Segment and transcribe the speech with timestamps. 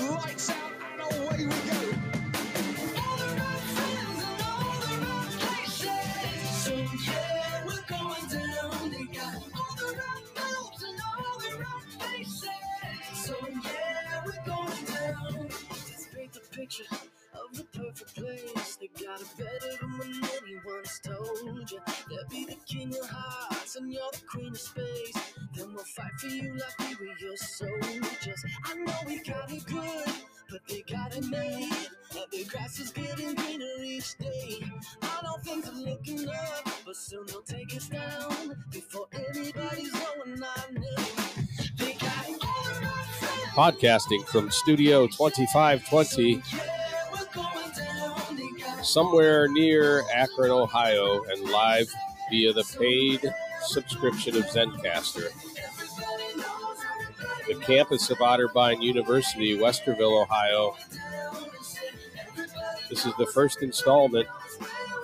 [0.00, 1.80] Lights out and away we go.
[2.98, 6.50] All the right friends and all the right places.
[6.64, 8.72] So yeah, we're going down.
[9.54, 10.24] All the right
[10.88, 12.50] and all the right places.
[13.14, 15.48] So yeah, we're going down.
[15.70, 16.84] Let's paint the picture
[17.34, 18.76] of the perfect place.
[18.76, 21.80] They got it better than when anyone's told you.
[22.10, 25.12] They'll be the king of hearts and you're the queen of space.
[25.54, 26.81] Then we'll fight for you like
[43.62, 46.40] Podcasting from Studio 2520, Yeah,
[47.12, 48.36] we're going down.
[48.36, 51.86] They got somewhere near Akron, Ohio, and live
[52.28, 55.28] via the paid subscription of Zencastr.
[57.46, 60.74] The campus of Otterbein University, Westerville, Ohio.
[62.90, 64.26] This is the first installment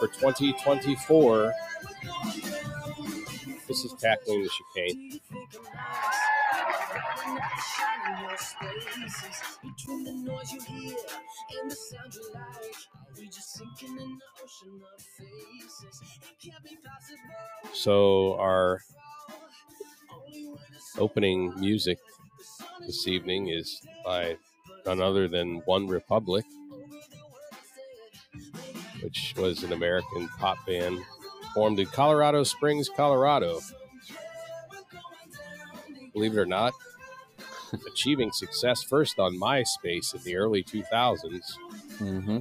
[0.00, 1.52] for 2024.
[3.68, 5.20] This is Tackling the Chicane.
[9.62, 10.96] Between the noise you hear
[11.60, 12.74] and the sound you like,
[13.18, 16.02] we just sinking in the ocean of faces?
[16.22, 17.74] It can't be possible.
[17.74, 18.80] So, our
[20.98, 21.98] opening music
[22.86, 24.36] this evening is by
[24.86, 26.44] none other than One Republic,
[29.02, 30.98] which was an American pop band
[31.54, 33.60] formed in Colorado Springs, Colorado.
[36.12, 36.72] Believe it or not,
[37.86, 41.54] achieving success first on MySpace in the early 2000s.
[41.98, 42.38] hmm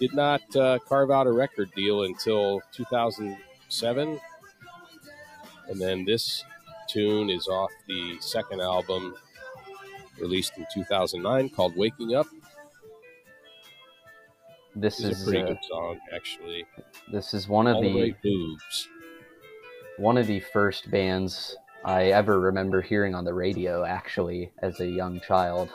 [0.00, 4.20] Did not uh, carve out a record deal until 2007.
[5.68, 6.44] And then this
[6.88, 9.14] tune is off the second album
[10.20, 12.26] released in 2009 called Waking Up.
[14.74, 16.64] This It's is a pretty uh, good song, actually.
[17.10, 18.88] this is one of All the the boobs.
[19.98, 23.84] one of the first bands I ever remember hearing on the radio.
[23.84, 25.70] Actually, as a young child,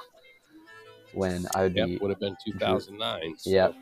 [1.11, 3.35] when I would Yep, be would have been 2009.
[3.37, 3.75] so- Yep.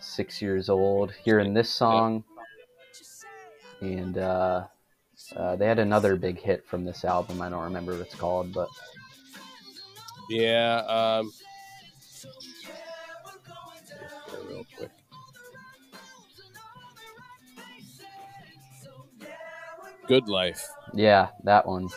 [0.00, 2.24] six years old, hearing this song,
[3.80, 4.64] and uh,
[5.36, 7.40] uh, they had another big hit from this album.
[7.40, 8.68] I don't remember what it's called, but
[10.28, 10.78] Yeah.
[10.88, 11.32] Um,
[14.48, 14.90] real quick.
[20.08, 20.68] Good Life.
[20.94, 21.88] Yeah, that one.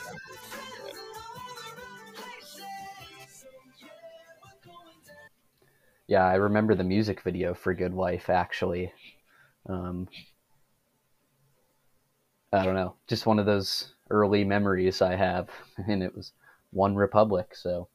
[6.07, 8.93] Yeah, I remember the music video for Good Wife actually.
[9.67, 10.07] Um,
[12.53, 15.49] I don't know, just one of those early memories I have,
[15.87, 16.31] and it was
[16.71, 17.55] One Republic.
[17.55, 17.87] So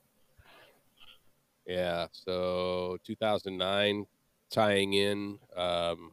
[1.67, 2.09] Yeah.
[2.11, 4.07] So 2009,
[4.51, 6.13] tying in um,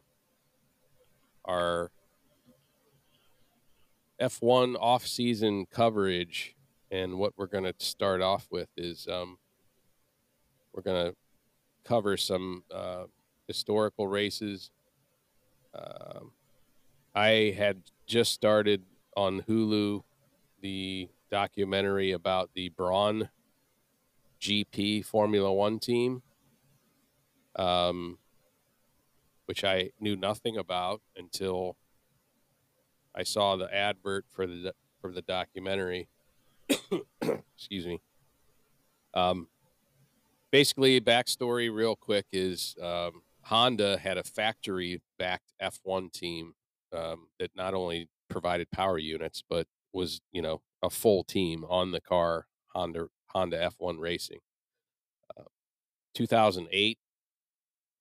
[1.44, 1.90] our
[4.20, 6.56] F1 off-season coverage,
[6.90, 9.38] and what we're going to start off with is um,
[10.72, 11.16] we're going to
[11.84, 13.04] cover some uh,
[13.46, 14.70] historical races.
[15.74, 16.32] Um,
[17.14, 18.82] I had just started
[19.16, 20.02] on Hulu
[20.60, 23.28] the documentary about the Brawn
[24.40, 26.22] GP Formula One team,
[27.56, 28.18] um,
[29.46, 31.76] which I knew nothing about until
[33.18, 36.08] I saw the advert for the for the documentary.
[37.56, 38.00] Excuse me.
[39.12, 39.48] Um,
[40.52, 46.54] basically, backstory, real quick, is um, Honda had a factory-backed F1 team
[46.92, 51.90] um, that not only provided power units but was, you know, a full team on
[51.90, 54.38] the car Honda Honda F1 Racing.
[55.36, 55.44] Uh,
[56.14, 56.98] 2008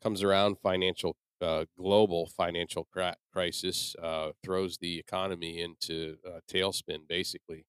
[0.04, 7.08] comes around, financial uh, global financial cri- crisis uh, throws the economy into uh, tailspin,
[7.08, 7.66] basically,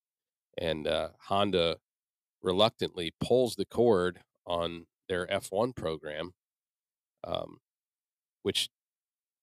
[0.57, 1.79] and uh, Honda
[2.43, 6.33] reluctantly pulls the cord on their F1 program,
[7.25, 7.59] um,
[8.43, 8.69] which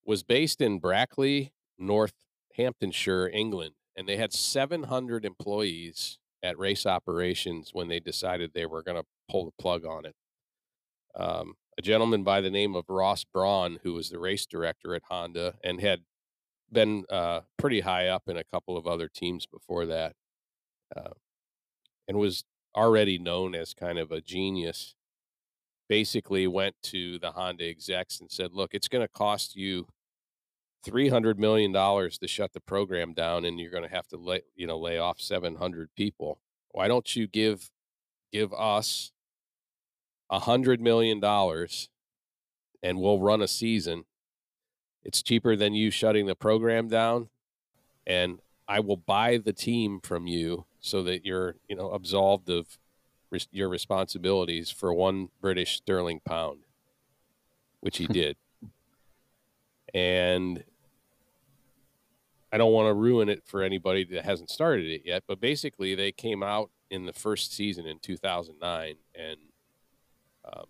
[0.06, 7.88] was based in Brackley, Northamptonshire, England, and they had 700 employees at race operations when
[7.88, 10.16] they decided they were going to pull the plug on it.
[11.16, 15.04] Um, a gentleman by the name of Ross Brawn, who was the race director at
[15.10, 16.02] Honda and had
[16.72, 20.16] been uh, pretty high up in a couple of other teams before that,
[20.96, 21.12] uh,
[22.08, 22.44] and was
[22.76, 24.96] already known as kind of a genius.
[25.88, 29.88] Basically, went to the Honda execs and said, "Look, it's going to cost you
[30.84, 34.18] three hundred million dollars to shut the program down, and you're going to have to
[34.18, 36.40] lay, you know, lay off seven hundred people.
[36.72, 37.70] Why don't you give
[38.32, 39.12] give us
[40.30, 41.90] a hundred million dollars
[42.86, 44.06] and we'll run a season.
[45.04, 47.30] It's cheaper than you shutting the program down,
[48.06, 52.78] and I will buy the team from you so that you're, you know, absolved of
[53.32, 56.60] res- your responsibilities for one British sterling pound,
[57.80, 58.38] which he did.
[59.94, 60.64] And
[62.52, 65.96] I don't want to ruin it for anybody that hasn't started it yet, but basically
[65.96, 69.38] they came out in the first season in 2009 and
[70.52, 70.66] um,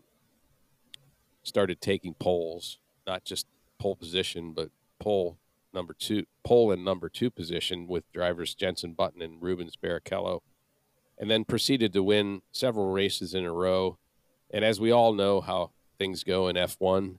[1.44, 3.48] started taking poles, not just
[3.80, 4.69] pole position, but
[5.00, 5.38] pole
[5.74, 10.42] number two, pole and number two position with drivers Jenson Button and Rubens Barrichello,
[11.18, 13.98] and then proceeded to win several races in a row.
[14.51, 17.18] And as we all know how things go in F1,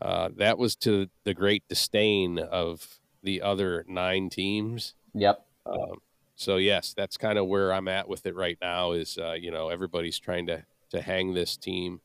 [0.00, 4.94] uh, that was to the great disdain of the other nine teams.
[5.14, 5.44] Yep.
[5.66, 6.00] Um,
[6.36, 8.92] so yes, that's kind of where I'm at with it right now.
[8.92, 12.00] Is uh, you know everybody's trying to to hang this team,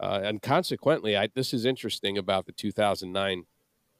[0.00, 3.44] uh, and consequently, I, this is interesting about the 2009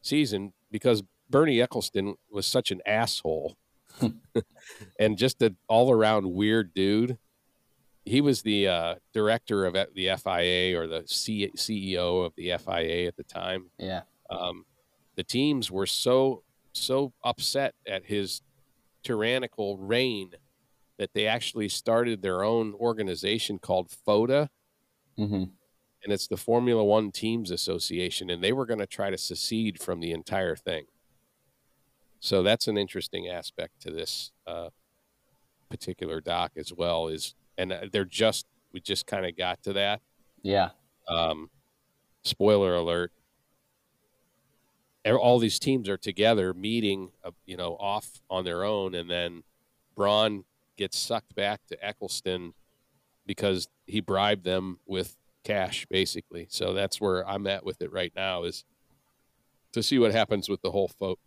[0.01, 3.57] season because Bernie Ecclestone was such an asshole
[4.99, 7.19] and just an all around weird dude.
[8.05, 13.07] He was the uh, director of the FIA or the C- CEO of the FIA
[13.07, 13.71] at the time.
[13.79, 14.03] Yeah.
[14.31, 14.65] Um,
[15.17, 16.43] the teams were so
[16.73, 18.41] so upset at his
[19.03, 20.31] tyrannical reign
[20.99, 24.51] that they actually started their own organization called FOTA,
[25.17, 25.45] hmm
[26.05, 29.81] and it's the Formula One Teams Association, and they were going to try to secede
[29.81, 30.85] from the entire thing.
[32.21, 34.71] So that's an interesting aspect to this uh,
[35.69, 37.09] particular doc as well.
[37.09, 40.01] Is and uh, they're just we just kind of got to that.
[40.43, 40.71] Yeah.
[41.09, 41.51] Um,
[42.23, 43.13] spoiler alert:
[45.05, 49.43] all these teams are together meeting, uh, you know, off on their own, and then
[49.95, 50.45] Brawn
[50.79, 52.53] gets sucked back to Ecclestone
[53.27, 56.47] because he bribed them with cash, basically.
[56.49, 58.65] So that's where I'm at with it right now is
[59.73, 61.19] to see what happens with the whole fo-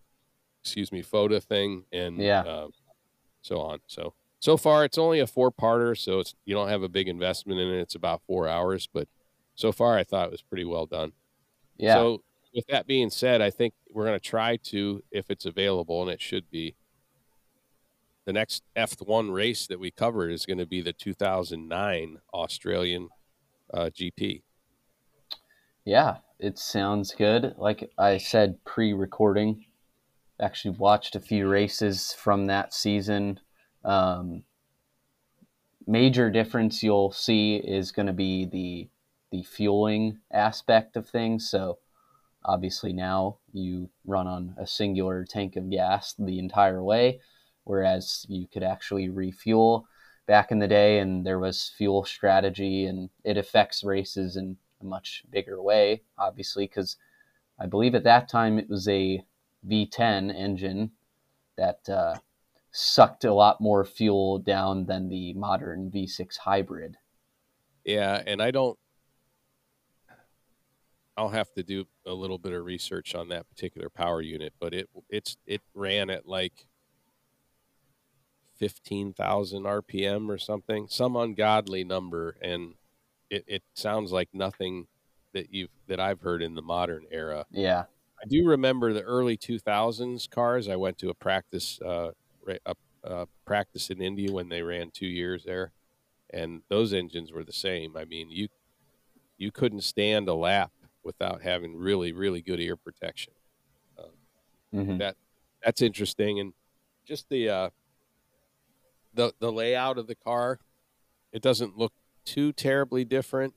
[0.63, 2.42] excuse me, FOTA thing and Yeah.
[2.42, 2.71] um,
[3.42, 3.80] so on.
[3.88, 7.07] So so far it's only a four parter, so it's you don't have a big
[7.07, 7.80] investment in it.
[7.81, 9.07] It's about four hours, but
[9.53, 11.12] so far I thought it was pretty well done.
[11.77, 11.95] Yeah.
[11.95, 16.01] So with that being said, I think we're going to try to, if it's available,
[16.01, 16.75] and it should be,
[18.26, 23.10] the next F1 race that we cover is going to be the 2009 Australian
[23.74, 24.42] uh, GP.
[25.86, 27.56] Yeah, it sounds good.
[27.58, 29.66] Like I said pre-recording,
[30.40, 33.40] actually watched a few races from that season.
[33.84, 34.44] Um,
[35.88, 38.90] major difference you'll see is going to be the
[39.32, 41.50] the fueling aspect of things.
[41.50, 41.80] So
[42.44, 47.22] obviously now you run on a singular tank of gas the entire way,
[47.63, 49.88] whereas you could actually refuel
[50.28, 54.86] back in the day and there was fuel strategy and it affects races in a
[54.86, 56.98] much bigger way obviously because
[57.60, 59.24] i believe at that time it was a
[59.68, 60.92] v10 engine
[61.58, 62.16] that uh,
[62.72, 66.98] sucked a lot more fuel down than the modern v6 hybrid
[67.84, 68.78] Yeah, and I don't.
[71.18, 74.74] I'll have to do a little bit of research on that particular power unit, but
[74.74, 76.68] it it's it ran at like
[78.62, 82.75] fifteen thousand RPM or something, some ungodly number, and
[83.30, 84.88] it, it sounds like nothing
[85.34, 87.46] that you've that I've heard in the modern era.
[87.51, 87.86] yeah
[88.24, 90.70] I do remember the early 2000s cars.
[90.70, 92.12] I went to a practice uh,
[92.65, 95.74] a, a practice in India when they ran two years there,
[96.32, 97.98] and those engines were the same.
[97.98, 98.50] I mean, you
[99.38, 100.72] you couldn't stand a lap
[101.03, 103.34] without having really really good ear protection.
[104.74, 105.15] hmm That
[105.63, 106.53] that's interesting, and
[107.06, 107.70] just the uh,
[109.13, 110.60] the the layout of the car.
[111.32, 111.94] It doesn't look
[112.25, 113.53] too terribly different,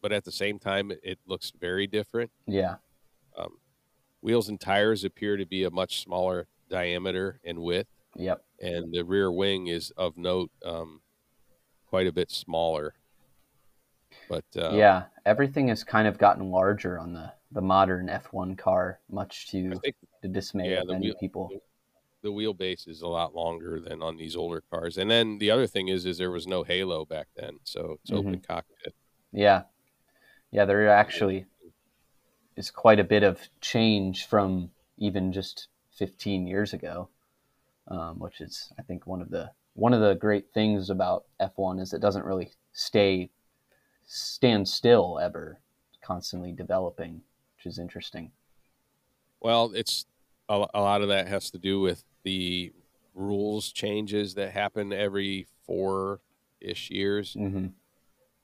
[0.00, 2.30] but at the same time, it, it looks very different.
[2.46, 2.76] yeah
[3.36, 3.58] Um,
[4.20, 9.02] wheels and tires appear to be a much smaller diameter and width, yep and the
[9.04, 11.00] rear wing is of note um,
[11.86, 12.94] quite a bit smaller.
[14.28, 19.00] But uh, yeah everything has kind of gotten larger on the the modern f1 car
[19.10, 21.50] much to think the dismay Yeah, of many wheel- people
[22.24, 24.96] the wheelbase is a lot longer than on these older cars.
[24.96, 28.10] And then the other thing is, is there was no halo back then, so it's
[28.10, 28.94] open cockpit.
[29.30, 29.64] Yeah.
[30.50, 31.44] Yeah, there actually
[32.56, 37.10] is quite a bit of change from even just 15 years ago,
[37.88, 41.80] um, which is, I think, one of the one of the great things about F1
[41.80, 43.28] is it doesn't really stay
[44.06, 45.58] stand still ever,
[46.00, 47.20] constantly developing,
[47.56, 48.30] which is interesting.
[49.40, 50.06] Well, it's
[50.48, 52.72] a, a lot of that has to do with the
[53.14, 56.20] rules changes that happen every four
[56.60, 57.34] ish years.
[57.34, 57.66] hmm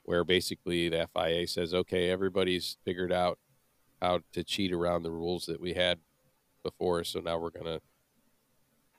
[0.04, 3.38] where basically the FIA says, okay, everybody's figured out
[4.02, 6.00] how to cheat around the rules that we had
[6.64, 7.80] before, so now we're gonna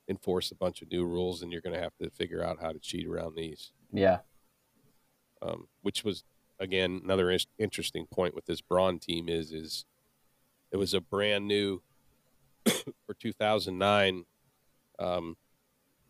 [0.08, 2.80] enforce a bunch of new rules, and you're gonna have to figure out how to
[2.80, 3.74] cheat around these.
[3.92, 4.20] Yeah.
[5.42, 6.24] Um, which was
[6.60, 9.86] again another is- interesting point with this Brawn team is is
[10.72, 11.82] it was a brand new
[13.06, 14.26] for 2009.
[15.02, 15.36] Um,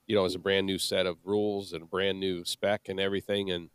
[0.07, 2.89] you know, it was a brand new set of rules and a brand new spec
[2.89, 3.69] and everything, and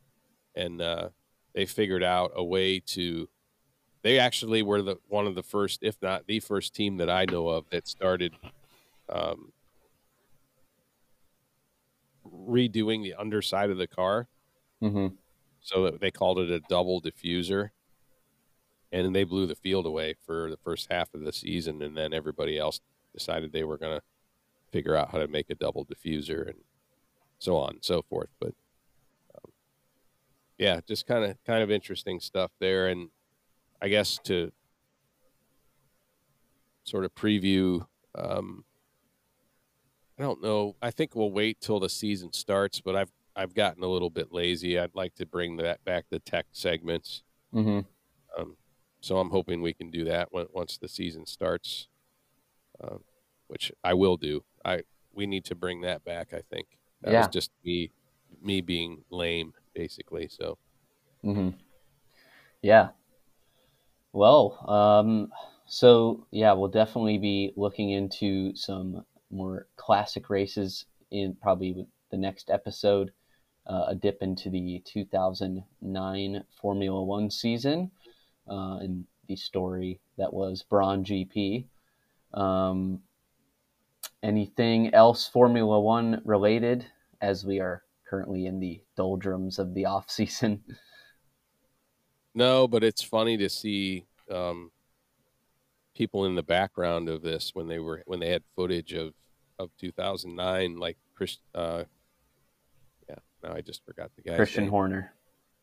[0.54, 1.08] and uh,
[1.54, 3.28] they figured out a way to.
[4.02, 7.24] They actually were the one of the first, if not the first team that I
[7.24, 8.34] know of that started
[9.08, 9.52] um,
[12.24, 14.28] redoing the underside of the car.
[14.80, 15.08] Hmm
[15.66, 17.70] so that they called it a double diffuser.
[18.92, 21.82] And they blew the field away for the first half of the season.
[21.82, 22.80] And then everybody else
[23.12, 24.02] decided they were going to
[24.76, 26.58] figure out how to make a double diffuser and
[27.38, 28.52] so on and so forth but
[29.34, 29.50] um,
[30.58, 33.08] yeah just kind of kind of interesting stuff there and
[33.80, 34.52] i guess to
[36.84, 38.64] sort of preview um,
[40.18, 43.82] i don't know i think we'll wait till the season starts but i've I've gotten
[43.84, 44.78] a little bit lazy.
[44.78, 47.22] I'd like to bring that back to tech segments.
[47.52, 47.80] hmm
[48.38, 48.56] Um,
[49.02, 51.88] so I'm hoping we can do that when, once the season starts,
[52.82, 53.04] um,
[53.48, 54.42] which I will do.
[54.66, 54.82] I
[55.14, 56.34] we need to bring that back.
[56.34, 56.68] I think
[57.02, 57.16] that Yeah.
[57.16, 57.92] was just me
[58.42, 60.28] me being lame, basically.
[60.28, 60.58] So
[61.22, 61.50] hmm
[62.62, 62.90] Yeah.
[64.12, 65.32] Well, um,
[65.66, 72.50] so yeah, we'll definitely be looking into some more classic races in probably the next
[72.50, 73.12] episode.
[73.66, 77.90] Uh, a dip into the 2009 Formula One season
[78.48, 81.68] uh, and the story that was Brawn GP.
[82.34, 83.02] Um,
[84.22, 86.86] anything else Formula One related
[87.20, 90.62] as we are currently in the doldrums of the off season?
[92.34, 94.70] no, but it's funny to see um,
[95.94, 99.14] people in the background of this when they were when they had footage of
[99.58, 101.38] of 2009, like Chris.
[101.54, 101.84] Uh,
[103.08, 104.36] yeah, now I just forgot the guy.
[104.36, 105.12] Christian Horner.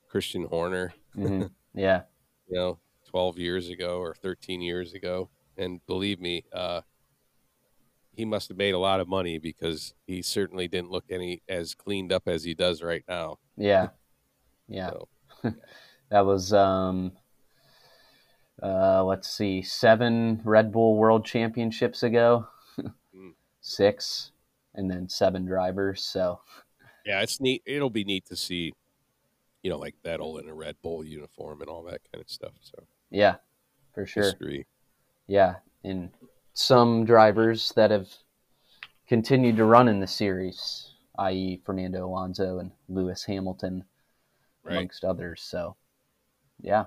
[0.10, 0.94] Christian Horner.
[1.14, 1.44] hmm
[1.76, 2.04] Yeah.
[2.48, 2.78] you know,
[3.10, 5.30] 12 years ago or 13 years ago.
[5.58, 6.82] And believe me, uh,
[8.16, 11.74] he must have made a lot of money because he certainly didn't look any as
[11.74, 13.38] cleaned up as he does right now.
[13.58, 13.88] Yeah.
[14.70, 14.92] Yeah.
[14.92, 15.08] So,
[16.10, 17.12] That was um
[18.62, 22.48] uh let's see, seven Red Bull World Championships ago.
[22.80, 23.34] Mm.
[23.62, 24.32] Six
[24.74, 26.02] and then seven drivers.
[26.06, 26.40] So
[27.06, 27.62] yeah, it's neat.
[27.66, 28.74] It'll be neat to see,
[29.62, 32.54] you know, like Vettel in a Red Bull uniform and all that kind of stuff.
[32.62, 33.36] So, yeah,
[33.94, 34.24] for sure.
[34.24, 34.66] history.
[35.28, 35.56] Yeah.
[35.84, 36.12] And
[36.54, 38.10] some drivers that have
[39.08, 41.62] continued to run in the series, i.e.
[41.66, 43.84] Fernando Alonso and Lewis Hamilton,
[44.64, 44.78] Right.
[44.78, 45.42] amongst others.
[45.42, 45.76] So,
[46.62, 46.86] yeah.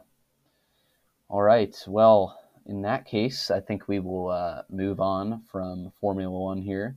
[1.28, 1.76] All right.
[1.86, 6.96] Well, in that case, I think we will uh, move on from Formula One here.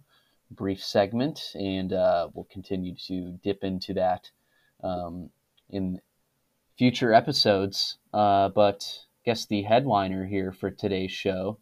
[0.51, 4.31] Brief segment, and uh, we'll continue to dip into that
[4.83, 5.29] um,
[5.69, 5.99] in
[6.77, 7.97] future episodes.
[8.13, 11.59] Uh, but I guess the headliner here for today's show,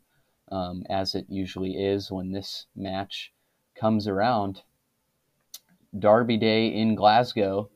[0.50, 3.34] um, as it usually is when this match
[3.76, 4.62] comes around,
[5.98, 7.70] Derby Day in Glasgow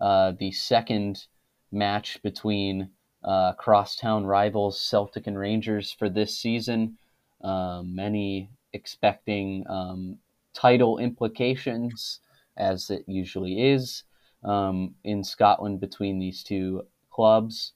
[0.00, 1.26] uh, the second
[1.72, 2.90] match between
[3.24, 6.98] uh, crosstown rivals Celtic and Rangers for this season.
[7.42, 10.18] Um, many expecting um,
[10.54, 12.20] title implications,
[12.56, 14.04] as it usually is
[14.44, 17.72] um, in Scotland between these two clubs.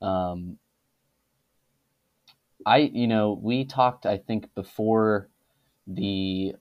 [0.00, 0.58] Um,
[2.66, 5.28] I, you know, we talked, I think, before
[5.86, 6.54] the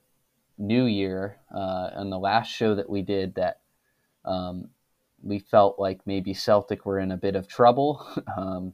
[0.58, 3.62] new year uh, on the last show that we did that
[4.26, 4.70] um,
[5.22, 8.06] we felt like maybe Celtic were in a bit of trouble.
[8.38, 8.74] Um,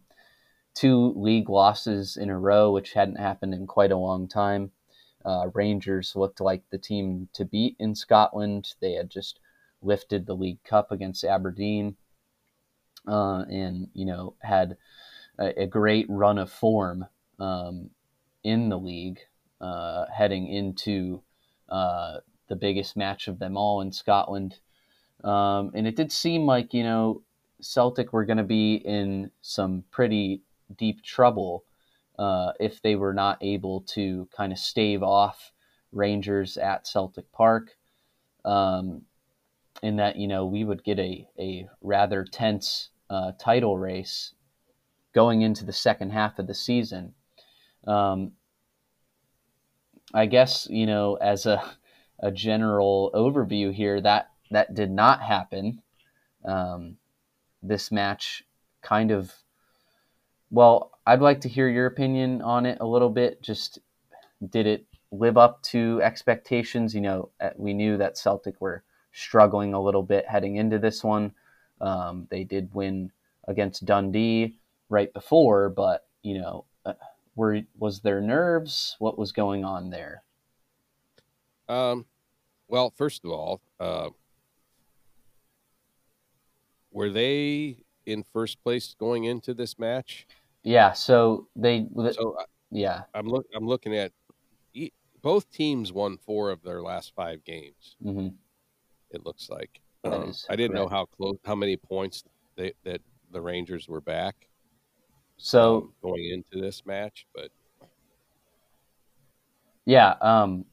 [0.76, 4.72] two league losses in a row, which hadn't happened in quite a long time.
[5.26, 8.74] Uh, Rangers looked like the team to beat in Scotland.
[8.80, 9.40] They had just
[9.82, 11.98] lifted the League Cup against Aberdeen,
[13.06, 14.78] uh, and you know had
[15.38, 17.06] a, a great run of form
[17.40, 17.90] um,
[18.44, 19.20] in the league,
[19.62, 21.22] uh, heading into
[21.70, 22.18] uh,
[22.48, 24.60] the biggest match of them all in Scotland.
[25.24, 27.24] Um, and it did seem like, you know,
[27.62, 30.42] Celtic were going to be in some pretty
[30.78, 31.66] deep trouble
[32.18, 35.52] uh, if they were not able to kind of stave off
[35.92, 37.76] Rangers at Celtic Park.
[38.46, 39.04] Um,
[39.82, 44.34] in that, you know, we would get a, a rather tense uh, title race
[45.14, 47.14] going into the second half of the season.
[47.90, 48.34] Um,
[50.14, 51.64] I guess, you know, as a,
[52.20, 55.82] a general overview here, that that did not happen.
[56.46, 56.98] Um,
[57.62, 58.44] this match
[58.82, 59.34] kind of
[60.52, 63.42] well, I'd like to hear your opinion on it a little bit.
[63.42, 63.80] Just
[64.50, 66.96] did it live up to expectations?
[66.96, 71.04] You know, uh, we knew that Celtic were struggling a little bit heading into this
[71.04, 71.34] one.
[71.82, 73.12] Um, they did win
[73.48, 74.56] against Dundee
[74.90, 76.66] right before, but you know,
[77.40, 78.98] were was there nerves?
[79.00, 80.24] What was going on there?
[81.70, 82.06] Um,
[82.68, 84.10] well, first of all, uh,
[86.92, 90.28] were they in first place going into this match?
[90.64, 93.04] Yeah, so they So I- yeah.
[93.14, 94.12] I'm look I'm looking at
[95.22, 97.96] both teams won four of their last five games.
[98.02, 98.30] hmm
[99.12, 99.82] It looks like.
[100.04, 102.24] Um, I didn't know how close, how many points
[102.56, 104.49] they, that the Rangers were back
[105.40, 107.50] So um, going into this match, but
[109.90, 110.14] Yeah.
[110.22, 110.66] Um,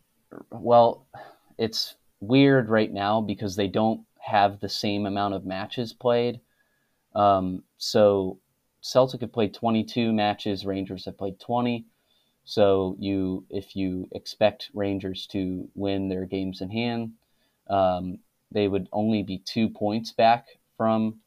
[0.50, 1.06] well,
[1.56, 6.38] it's weird right now because they don't have the same amount of matches played.
[7.14, 8.38] Um, so
[8.82, 11.87] Celtic have played 22 matches, Rangers have played 20.
[12.44, 17.12] So you, if you expect Rangers to win their games in hand,
[17.70, 18.18] um,
[18.52, 20.46] they would only be two points back
[20.76, 21.20] from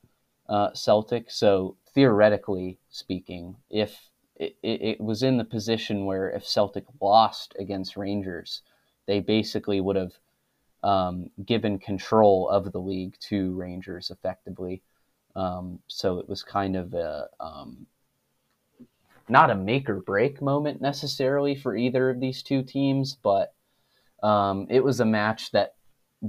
[0.47, 1.31] uh, Celtic.
[1.31, 7.97] So theoretically speaking, if it, it, was in the position where if Celtic lost against
[7.97, 8.61] Rangers,
[9.05, 10.13] they basically would have
[10.81, 14.81] um, given control of the league to Rangers effectively.
[15.35, 17.85] Um, so it was kind of a um,
[19.27, 23.53] not a make or break moment necessarily for either of these two teams, but
[24.23, 25.75] um, it was a match that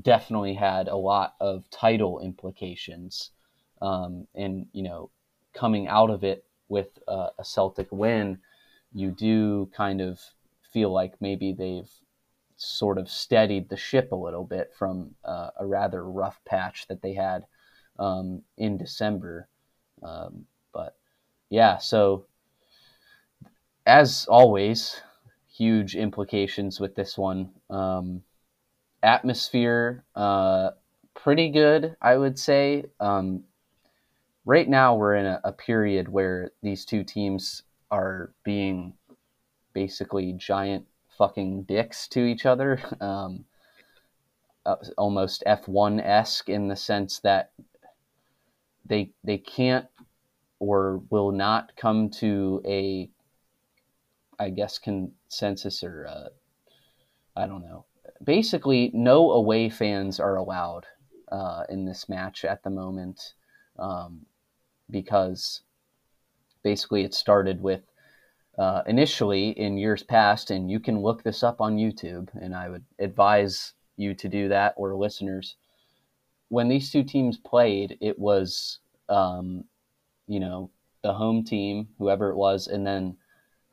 [0.03, 3.31] definitely had a lot of title implications.
[3.81, 5.11] Um, and, you know,
[5.55, 8.39] coming out of it with uh, a Celtic win,
[8.93, 10.21] you do kind of
[10.73, 11.91] feel like maybe they've
[12.57, 17.03] sort of steadied the ship a little bit from uh, a rather rough patch that
[17.03, 17.45] they had
[17.99, 19.49] um, in December.
[20.03, 20.97] Um, but
[21.49, 22.27] yeah, so
[23.87, 25.01] as always,
[25.49, 27.51] huge implications with this one.
[27.69, 28.23] Um,
[29.03, 30.71] atmosphere, uh,
[31.15, 32.85] pretty good, I would say.
[32.99, 33.45] Um,
[34.51, 38.93] right now, we're in a, a period where these two teams are being
[39.75, 40.85] basically giant
[41.17, 42.81] fucking dicks to each other.
[43.01, 43.45] Um,
[44.67, 47.51] uh, almost F1 esque in the sense that
[48.85, 49.87] they they can't
[50.59, 53.09] or will not come to a
[54.39, 56.29] I guess consensus or uh,
[57.35, 57.87] I don't know.
[58.23, 60.85] Basically, no away fans are allowed
[61.33, 63.33] uh, in this match at the moment
[63.79, 64.27] um,
[64.91, 65.63] because
[66.63, 67.83] basically it started with
[68.59, 72.69] uh, initially in years past, and you can look this up on YouTube, and I
[72.69, 75.57] would advise you to do that or listeners.
[76.49, 79.65] When these two teams played, it was, um,
[80.27, 80.71] you know,
[81.03, 83.17] the home team, whoever it was, and then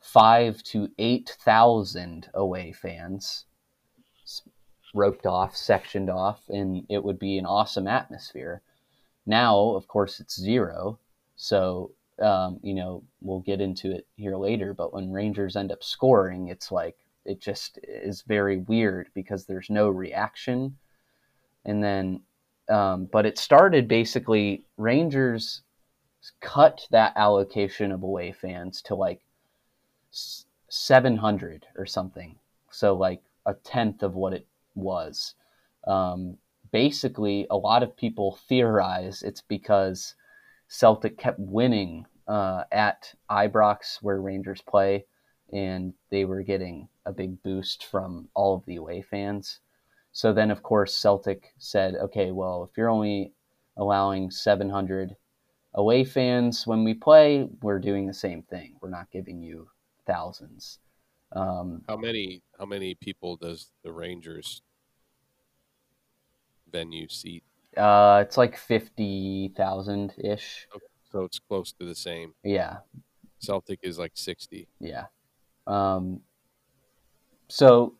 [0.00, 3.44] five to 8,000 away fans
[4.94, 8.62] roped off, sectioned off, and it would be an awesome atmosphere.
[9.26, 10.98] Now, of course, it's zero.
[11.38, 15.84] So, um, you know, we'll get into it here later, but when Rangers end up
[15.84, 20.76] scoring, it's like, it just is very weird because there's no reaction.
[21.64, 22.22] And then,
[22.68, 25.62] um, but it started basically, Rangers
[26.40, 29.20] cut that allocation of away fans to like
[30.10, 32.36] 700 or something.
[32.70, 35.34] So, like a tenth of what it was.
[35.86, 36.36] Um,
[36.72, 40.14] basically, a lot of people theorize it's because
[40.68, 45.06] Celtic kept winning uh, at Ibrox, where Rangers play,
[45.52, 49.60] and they were getting a big boost from all of the away fans.
[50.12, 53.32] So then, of course, Celtic said, okay, well, if you're only
[53.76, 55.16] allowing 700
[55.74, 58.76] away fans when we play, we're doing the same thing.
[58.80, 59.68] We're not giving you
[60.06, 60.80] thousands.
[61.32, 64.62] Um, how many how many people does the Rangers
[66.70, 67.44] venue seat?
[67.76, 70.66] Uh, it's like 50,000 ish.
[71.10, 72.34] So it's close to the same.
[72.42, 72.78] Yeah.
[73.38, 74.68] Celtic is like 60.
[74.80, 75.04] Yeah.
[75.66, 76.20] Um,
[77.48, 77.94] so,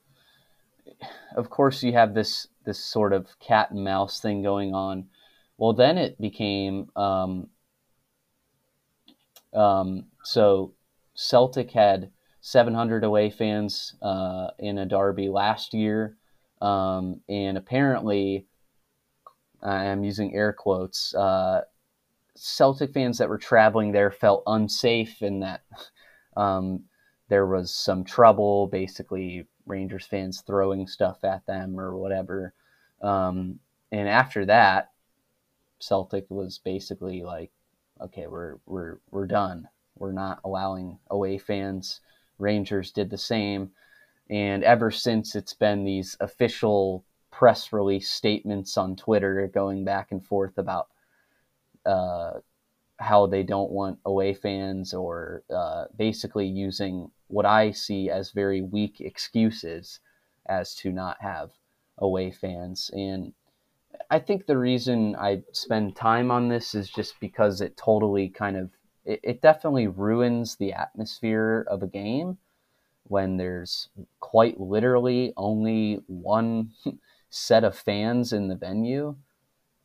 [1.36, 5.06] of course, you have this this sort of cat and mouse thing going on.
[5.56, 7.48] Well, then it became um,
[9.54, 10.74] um, so
[11.14, 16.16] Celtic had 700 away fans uh, in a derby last year,
[16.60, 18.46] um, and apparently,
[19.62, 21.14] I'm using air quotes.
[21.14, 21.62] Uh,
[22.34, 25.62] Celtic fans that were traveling there felt unsafe in that
[26.36, 26.84] um,
[27.28, 32.54] there was some trouble, basically Rangers fans throwing stuff at them or whatever.
[33.02, 33.58] Um,
[33.92, 34.92] and after that,
[35.80, 37.50] Celtic was basically like,
[38.00, 39.68] okay, we're we're we're done.
[39.96, 42.00] We're not allowing away fans.
[42.38, 43.70] Rangers did the same,
[44.30, 47.04] and ever since it's been these official
[47.38, 50.88] press release statements on Twitter going back and forth about
[51.86, 52.32] uh,
[52.96, 58.60] how they don't want away fans or uh, basically using what I see as very
[58.60, 60.00] weak excuses
[60.46, 61.52] as to not have
[61.98, 62.90] away fans.
[62.92, 63.32] And
[64.10, 68.56] I think the reason I spend time on this is just because it totally kind
[68.56, 68.70] of
[69.04, 72.38] it, it definitely ruins the atmosphere of a game
[73.04, 76.72] when there's quite literally only one
[77.30, 79.16] set of fans in the venue.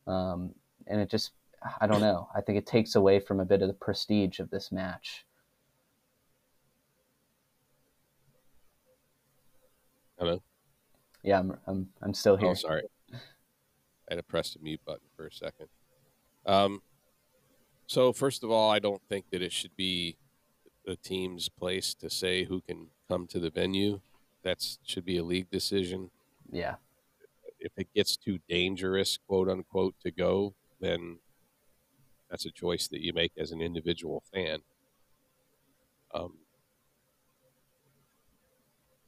[0.06, 0.54] Um,
[0.86, 1.32] and it just
[1.80, 2.28] I don't know.
[2.34, 5.24] I think it takes away from a bit of the prestige of this match.
[10.18, 10.42] Hello.
[11.22, 12.50] Yeah, I'm I'm, I'm still here.
[12.50, 12.82] Oh, sorry.
[13.12, 13.16] I
[14.10, 15.68] had to press the mute button for a second.
[16.44, 16.82] Um,
[17.86, 20.16] so first of all, I don't think that it should be
[20.84, 24.00] the team's place to say who can come to the venue.
[24.42, 26.10] That should be a league decision.
[26.52, 26.74] Yeah,
[27.64, 31.20] If it gets too dangerous, quote unquote, to go, then
[32.30, 34.60] that's a choice that you make as an individual fan.
[36.14, 36.38] Um,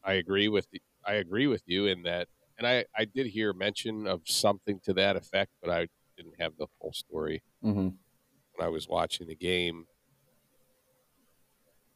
[0.04, 3.52] I agree with the, I agree with you in that, and I I did hear
[3.52, 7.88] mention of something to that effect, but I didn't have the full story hmm
[8.54, 9.86] when I was watching the game.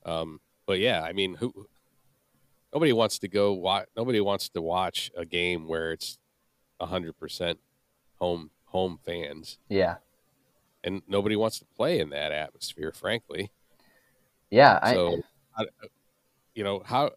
[0.05, 1.69] Um, but yeah, I mean, who?
[2.73, 3.89] Nobody wants to go watch.
[3.97, 6.19] Nobody wants to watch a game where it's
[6.87, 7.59] hundred percent
[8.19, 9.97] home home fans, yeah,
[10.85, 12.93] and nobody wants to play in that atmosphere.
[12.93, 13.51] Frankly,
[14.51, 14.79] yeah.
[14.93, 15.21] So
[15.57, 15.65] I,
[16.55, 17.13] you know how.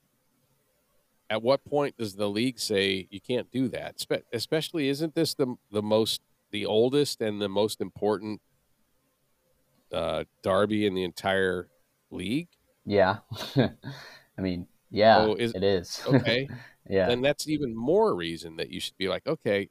[1.29, 3.99] At what point does the league say you can't do that?
[3.99, 6.21] Spe- Especially, isn't this the the most
[6.51, 8.39] the oldest and the most important
[9.91, 11.69] uh, derby in the entire
[12.11, 12.49] league?
[12.85, 13.17] yeah.
[13.55, 16.01] I mean, yeah, Oh, is- it is.
[16.07, 16.47] Okay,
[16.89, 19.69] yeah, then that's even more reason that you should be like, okay,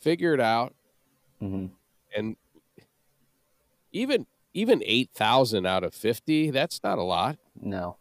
[0.00, 0.74] figure it out,
[1.40, 1.66] hmm
[2.16, 2.36] and
[3.92, 7.38] even even eight thousand out of fifty, that's not a lot.
[7.60, 7.96] no,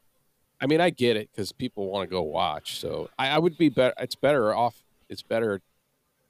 [0.59, 2.79] I mean, I get it because people want to go watch.
[2.79, 3.93] So I, I would be better.
[3.99, 4.83] It's better off.
[5.09, 5.61] It's better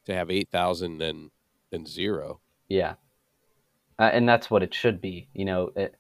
[0.05, 1.31] to have eight thousand than
[1.71, 2.39] than zero.
[2.69, 2.95] yeah,
[3.99, 5.27] uh, and that's what it should be.
[5.33, 5.95] You know, it,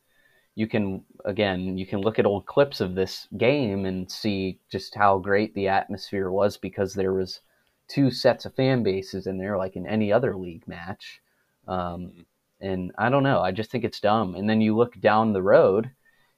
[0.57, 4.95] you can again, you can look at old clips of this game and see just
[4.95, 7.41] how great the atmosphere was because there was
[7.87, 11.21] two sets of fan bases in there, like in any other league match.
[11.67, 12.25] Um,
[12.59, 13.39] and I don't know.
[13.39, 14.33] I just think it's dumb.
[14.33, 15.91] And then you look down the road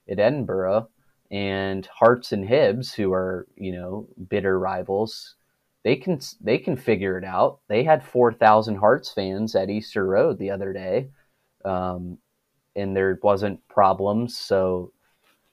[0.06, 0.90] at Edinburgh
[1.30, 5.36] and Hearts and Hibs, who are you know bitter rivals,
[5.82, 7.60] they can they can figure it out.
[7.68, 11.08] They had four thousand Hearts fans at Easter Road the other day,
[11.64, 12.18] um,
[12.76, 14.36] and there wasn't problems.
[14.36, 14.92] So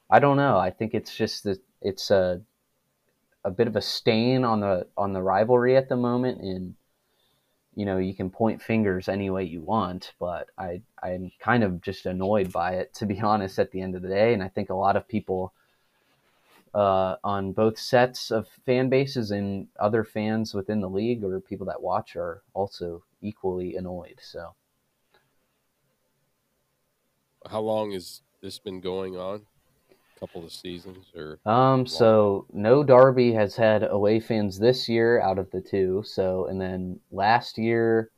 [0.09, 0.57] I don't know.
[0.57, 2.41] I think it's just that it's a
[3.43, 6.75] a bit of a stain on the on the rivalry at the moment and
[7.75, 11.79] you know you can point fingers any way you want but i i'm kind of
[11.81, 14.49] just annoyed by it to be honest at the end of the day and i
[14.49, 15.53] think a lot of people
[16.73, 21.65] uh, on both sets of fan bases and other fans within the league or people
[21.65, 24.53] that watch are also equally annoyed so
[27.49, 29.41] How long has this been going on?
[29.89, 35.21] A couple of seasons, or Um, so no Derby has had away fans this year
[35.21, 36.03] out of the two.
[36.05, 38.11] So, and then last year,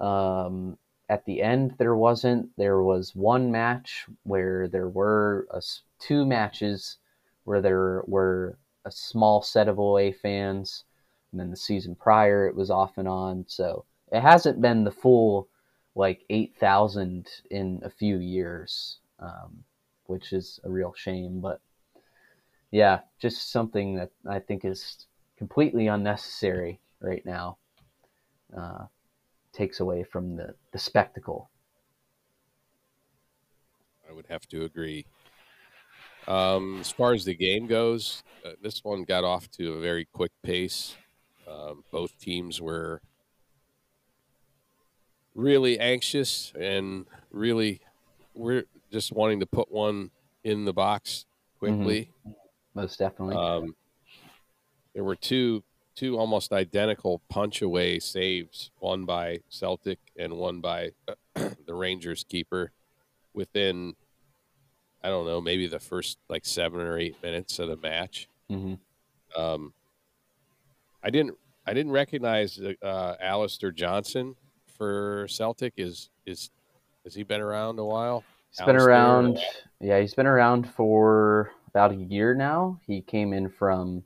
[0.00, 0.78] um,
[1.08, 2.48] at the end there wasn't.
[2.56, 5.60] There was one match where there were a
[5.98, 6.98] two matches
[7.44, 10.84] where there were a small set of away fans,
[11.32, 13.44] and then the season prior it was off and on.
[13.48, 15.48] So it hasn't been the full
[15.94, 18.98] like eight thousand in a few years.
[19.18, 19.64] Um,
[20.10, 21.60] which is a real shame, but
[22.72, 25.06] yeah, just something that I think is
[25.38, 27.56] completely unnecessary right now.
[28.56, 28.86] Uh,
[29.52, 31.48] takes away from the, the spectacle.
[34.08, 35.06] I would have to agree.
[36.26, 40.08] Um, as far as the game goes, uh, this one got off to a very
[40.12, 40.96] quick pace.
[41.48, 43.00] Um, both teams were
[45.34, 47.80] really anxious and really
[48.34, 50.10] we're just wanting to put one
[50.44, 51.26] in the box
[51.58, 52.10] quickly.
[52.74, 53.36] Most definitely.
[53.36, 53.74] Um,
[54.94, 55.62] there were two
[55.96, 60.90] two almost identical punch away saves, one by Celtic and one by
[61.34, 62.72] the Rangers keeper
[63.34, 63.94] within
[65.02, 68.28] I don't know, maybe the first like 7 or 8 minutes of the match.
[68.48, 68.74] hmm
[69.36, 69.72] Um,
[71.02, 74.36] I didn't I didn't recognize uh, Alistair Johnston
[74.80, 75.74] for Celtic?
[75.76, 76.48] Is is
[77.04, 78.24] has he been around a while?
[78.50, 79.38] He's been around.
[79.78, 82.80] Yeah, he's been around for about a year now.
[82.86, 84.02] He came in from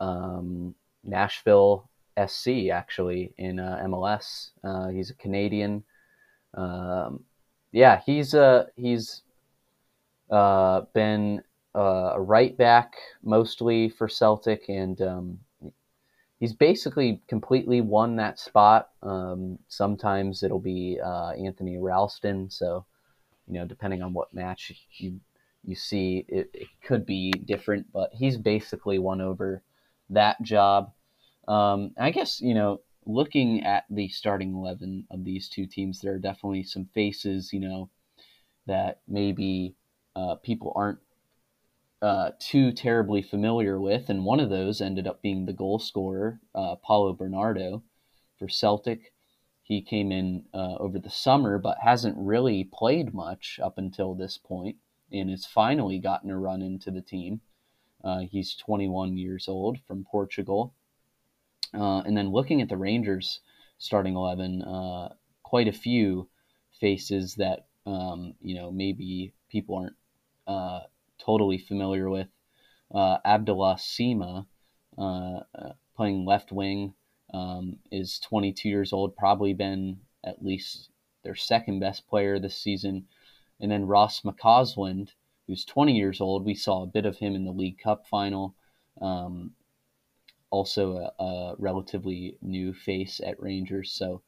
[0.00, 1.88] um, Nashville
[2.26, 4.50] SC actually in uh, MLS.
[4.64, 5.84] Uh, he's a Canadian.
[6.54, 7.22] Um,
[7.70, 9.22] yeah, he's uh, he's
[10.28, 11.40] uh, been
[11.76, 15.38] uh, a right back mostly for Celtic, and um,
[16.40, 18.88] he's basically completely won that spot.
[19.02, 22.84] Um, sometimes it'll be uh, Anthony Ralston, so
[23.46, 25.20] you know, depending on what match you
[25.62, 29.62] you see, it, it could be different, but he's basically won over
[30.08, 30.90] that job.
[31.46, 36.14] Um, I guess you know, looking at the starting eleven of these two teams, there
[36.14, 37.90] are definitely some faces, you know,
[38.66, 39.74] that maybe
[40.16, 40.98] uh, people aren't
[42.02, 46.40] uh, too terribly familiar with, and one of those ended up being the goal scorer,
[46.54, 47.82] uh, Paulo Bernardo,
[48.38, 49.12] for Celtic.
[49.62, 54.38] He came in uh, over the summer, but hasn't really played much up until this
[54.38, 54.76] point,
[55.12, 57.40] and has finally gotten a run into the team.
[58.02, 60.74] Uh, he's 21 years old from Portugal.
[61.74, 63.40] Uh, and then looking at the Rangers
[63.78, 65.08] starting 11, uh,
[65.42, 66.28] quite a few
[66.80, 69.96] faces that, um, you know, maybe people aren't
[70.46, 70.80] uh,
[71.24, 72.28] totally familiar with.
[72.92, 74.46] Uh, Abdallah Sima,
[74.98, 76.94] uh, uh, playing left wing,
[77.32, 80.90] um, is 22 years old, probably been at least
[81.22, 83.06] their second best player this season.
[83.60, 85.10] And then Ross McCausland,
[85.46, 86.44] who's 20 years old.
[86.44, 88.54] We saw a bit of him in the League Cup final.
[89.00, 89.52] Um,
[90.50, 93.92] also a, a relatively new face at Rangers.
[93.92, 94.22] So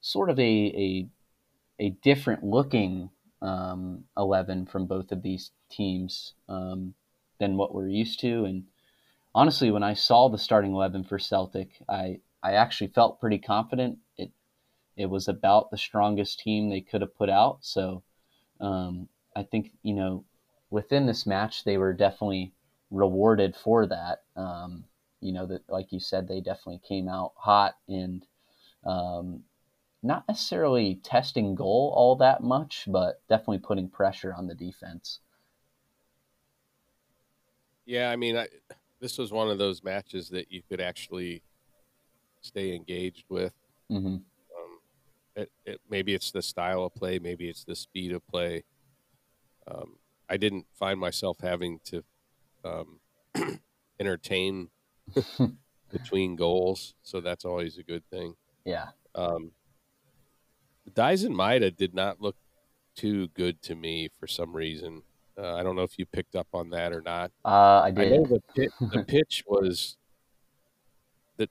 [0.00, 1.08] sort of a, a,
[1.80, 3.10] a different looking
[3.42, 6.94] um, 11 from both of these teams um,
[7.38, 8.44] than what we're used to.
[8.44, 8.64] And
[9.34, 13.98] honestly, when I saw the starting 11 for Celtic, I, I actually felt pretty confident.
[14.16, 14.30] It,
[14.96, 17.58] it was about the strongest team they could have put out.
[17.62, 18.02] So
[18.60, 20.24] um, I think, you know,
[20.70, 22.52] within this match, they were definitely
[22.90, 24.22] rewarded for that.
[24.36, 24.84] Um,
[25.20, 28.24] you know, that like you said, they definitely came out hot and
[28.84, 29.42] um,
[30.02, 35.20] not necessarily testing goal all that much, but definitely putting pressure on the defense.
[37.86, 38.48] Yeah, I mean, I,
[39.00, 41.42] this was one of those matches that you could actually
[42.40, 43.52] stay engaged with.
[43.88, 44.78] hmm Um,
[45.36, 48.64] it, it, maybe it's the style of play, maybe it's the speed of play.
[49.66, 49.96] Um,
[50.28, 52.04] I didn't find myself having to
[52.64, 53.00] um,
[54.00, 54.68] entertain
[55.90, 58.34] between goals, so that's always a good thing.
[58.64, 58.88] Yeah.
[59.14, 59.52] Um,
[60.94, 62.36] Daizen Maeda did not look
[62.94, 65.02] too good to me for some reason.
[65.36, 67.30] Uh, I don't know if you picked up on that or not.
[67.44, 67.48] Uh,
[67.84, 68.10] I I did.
[68.12, 69.96] know the, pit, the pitch was
[71.36, 71.50] that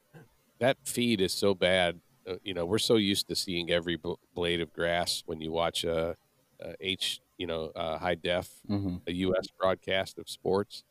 [0.59, 1.99] that feed is so bad.
[2.27, 5.51] Uh, you know, we're so used to seeing every bl- blade of grass when you
[5.51, 6.17] watch a,
[6.59, 9.47] a H, you know, uh, high def, hmm a U.S.
[9.57, 10.83] broadcast of sports.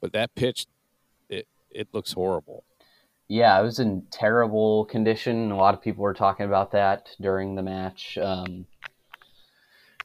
[0.00, 0.66] But that pitch,
[1.28, 2.62] it it looks horrible.
[3.28, 5.50] Yeah, it was in terrible condition.
[5.50, 8.16] A lot of people were talking about that during the match.
[8.20, 8.66] Um,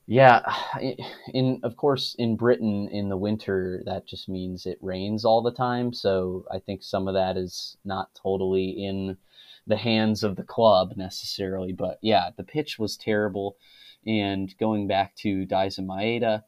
[0.05, 0.41] yeah,
[1.33, 5.53] in of course in Britain in the winter that just means it rains all the
[5.53, 5.93] time.
[5.93, 9.17] So I think some of that is not totally in
[9.67, 11.71] the hands of the club necessarily.
[11.71, 13.55] But yeah, the pitch was terrible.
[14.05, 16.43] And going back to Daizen Maeda,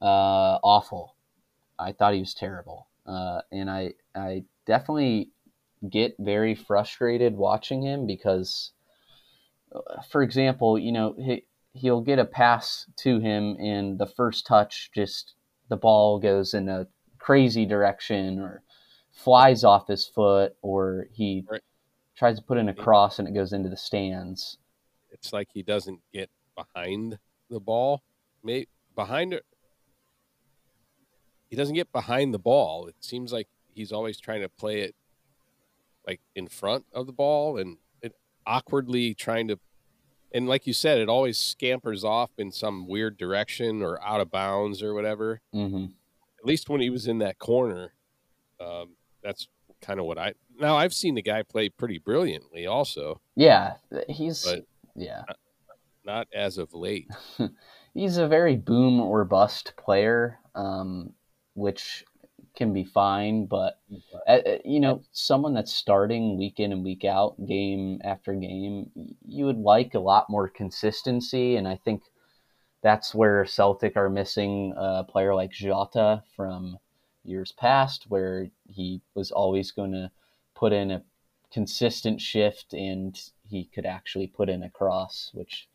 [0.00, 1.16] uh, awful.
[1.78, 2.88] I thought he was terrible.
[3.06, 5.33] Uh, and I I definitely
[5.90, 8.72] get very frustrated watching him because,
[10.10, 14.90] for example, you know, he, he'll get a pass to him and the first touch
[14.94, 15.34] just
[15.68, 16.86] the ball goes in a
[17.18, 18.62] crazy direction or
[19.12, 21.62] flies off his foot or he Right.
[22.16, 24.58] tries to put in a cross and it goes into the stands.
[25.10, 27.18] It's like he doesn't get behind
[27.50, 28.02] the ball.
[28.42, 29.44] May behind it.
[31.48, 32.86] He doesn't get behind the ball.
[32.88, 34.94] It seems like he's always trying to play it
[36.06, 38.14] like in front of the ball and it
[38.46, 39.58] awkwardly trying to
[40.32, 44.32] and like you said, it always scampers off in some weird direction or out of
[44.32, 45.40] bounds or whatever.
[45.52, 45.84] hmm
[46.40, 47.94] At least when he was in that corner,
[48.60, 49.46] um, that's
[49.80, 50.34] kind of what I.
[50.58, 53.74] Now I've seen the guy play pretty brilliantly, also, Yeah,
[54.08, 54.44] he's
[54.96, 55.22] yeah.
[56.04, 57.08] not as of late.
[57.94, 61.12] he's a very boom or bust player, um,
[61.54, 62.04] which
[62.56, 63.46] can be fine.
[63.46, 63.78] But
[64.64, 68.90] you know, someone that's starting week in and week out, game after game,
[69.26, 72.02] you would like a lot more consistency, and I think
[72.82, 76.78] that's where Celtic are missing a player like Jota from
[77.24, 80.10] years past, where he was always going to
[80.54, 81.02] put in a
[81.50, 85.68] consistent shift and he could actually put in a cross, which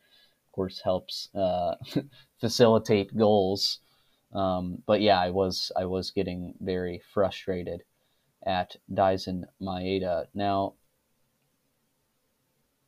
[0.46, 1.76] of course helps uh,
[2.40, 3.80] facilitate goals.
[4.34, 7.84] Um, but yeah, I was I was getting very frustrated
[8.46, 10.28] at Daizen Maeda.
[10.34, 10.74] Now,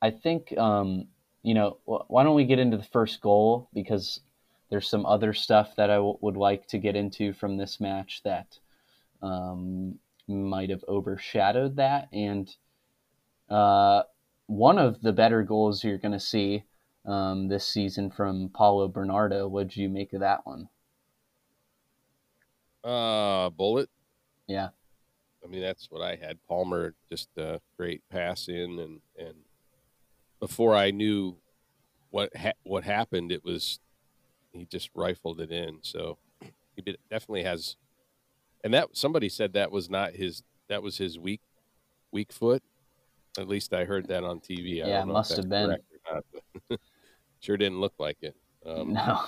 [0.02, 1.08] I think um,
[1.44, 4.22] you know wh- why don't we get into the first goal because
[4.70, 8.22] there's some other stuff that I w- would like to get into from this match
[8.24, 8.58] that
[9.22, 12.08] um, might have overshadowed that.
[12.14, 12.50] And
[13.50, 14.04] uh,
[14.48, 16.64] one of the better goals you're going to see
[17.06, 19.48] um, this season from Paulo Bernardo.
[19.48, 20.70] What'd you make of that one?
[22.84, 23.90] Uh, bullet.
[24.48, 24.70] Yeah.
[25.44, 26.38] I mean, that's what I had.
[26.48, 29.36] Palma just a great pass in, and and
[30.40, 31.38] before I knew
[32.12, 33.80] what ha- what happened, it was
[34.52, 35.80] he just rifled it in.
[35.82, 36.18] So
[36.76, 37.76] he definitely has,
[38.64, 41.42] and that somebody said that was not his that was his weak
[42.12, 42.62] weak foot.
[43.38, 44.84] At least I heard that on TV.
[44.84, 45.78] I Yeah, don't know if must have been.
[46.12, 46.24] not,
[47.40, 48.36] sure didn't look like it.
[48.66, 49.22] Um, no.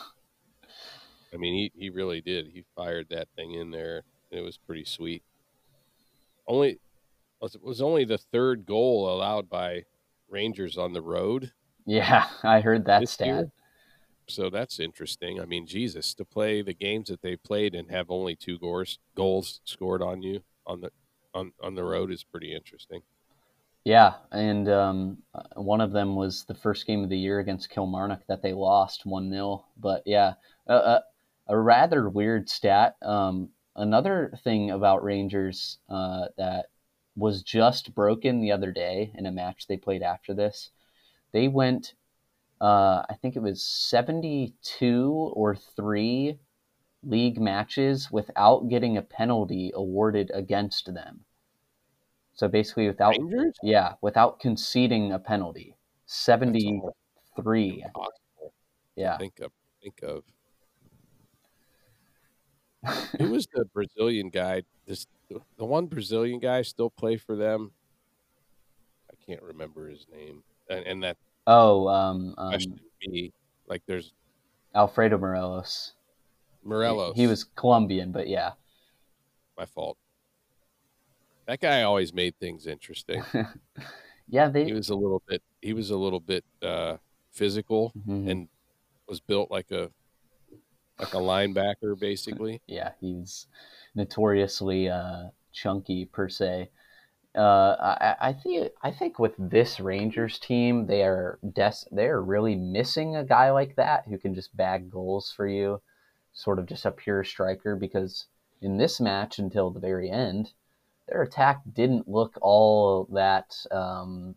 [1.34, 2.48] I mean, he, he really did.
[2.48, 4.04] He fired that thing in there.
[4.32, 5.24] And it was pretty sweet.
[6.48, 6.80] Only
[7.42, 9.84] it was only the third goal allowed by
[10.30, 11.52] Rangers on the road.
[11.86, 13.28] Yeah, I heard that stat.
[13.28, 13.52] year?
[14.28, 15.42] So that's interesting.
[15.42, 19.00] I mean, Jesus, to play the games that they played and have only two goals
[19.16, 20.92] goals scored on you on the
[21.34, 23.02] on, on the road is pretty interesting.
[23.86, 27.70] Yeah, and um, uh, one of them was the first game of the year against
[27.70, 29.66] Kilmarnock that they lost 1 0.
[29.78, 30.36] But yeah,
[30.70, 31.00] uh, uh,
[31.48, 32.96] a rather weird stat.
[33.02, 36.68] Um, another thing about Rangers uh, that
[37.16, 40.72] was just broken the other day in a match they played after this,
[41.32, 41.94] they went,
[42.62, 46.40] uh, I think it was 72 or 3
[47.04, 51.26] league matches without getting a penalty awarded against them.
[52.34, 53.56] So basically, without Rangers?
[53.62, 55.76] yeah, without conceding a penalty.
[56.06, 57.84] 73.
[57.86, 58.52] impossible to
[58.96, 59.18] Yeah.
[59.18, 59.52] Think of
[59.82, 60.24] think of.
[63.20, 64.64] Who was the Brazilian guy?
[64.86, 67.72] This the one Brazilian guy still play for them.
[69.10, 71.18] I can't remember his name, and, and that
[71.48, 72.58] Oh, um, um,
[73.06, 73.32] me
[73.68, 74.14] like there's
[74.76, 75.94] Alfredo Morelos.
[76.64, 77.16] Morelos.
[77.16, 78.52] He was Colombian, but yeah.
[79.58, 79.98] my fault.
[81.46, 83.24] That guy always made things interesting.
[84.30, 85.44] Yeah, he was a little bit.
[85.62, 86.96] He was a little bit uh,
[87.32, 88.32] physical Mhm.
[88.32, 88.48] and
[89.08, 89.92] was built like a
[91.00, 92.62] like a linebacker, basically.
[92.68, 93.48] yeah, he's
[93.96, 96.70] notoriously uh, chunky per se.
[97.36, 102.22] Uh, I, I think I think with this Rangers team, they are des- they are
[102.22, 105.82] really missing a guy like that who can just bag goals for you,
[106.34, 107.76] sort of just a pure striker.
[107.76, 108.28] Because
[108.62, 110.52] in this match, until the very end,
[111.08, 114.36] their attack didn't look all that um,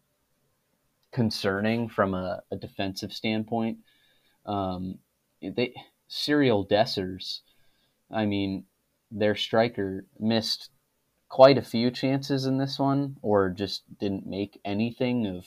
[1.12, 3.78] concerning from a, a defensive standpoint.
[4.46, 4.98] Um,
[5.42, 5.74] they
[6.08, 7.40] Cyriel Dessers,
[8.10, 8.64] I mean,
[9.10, 10.70] their striker missed
[11.28, 15.46] quite a few chances in this one, or just didn't make anything of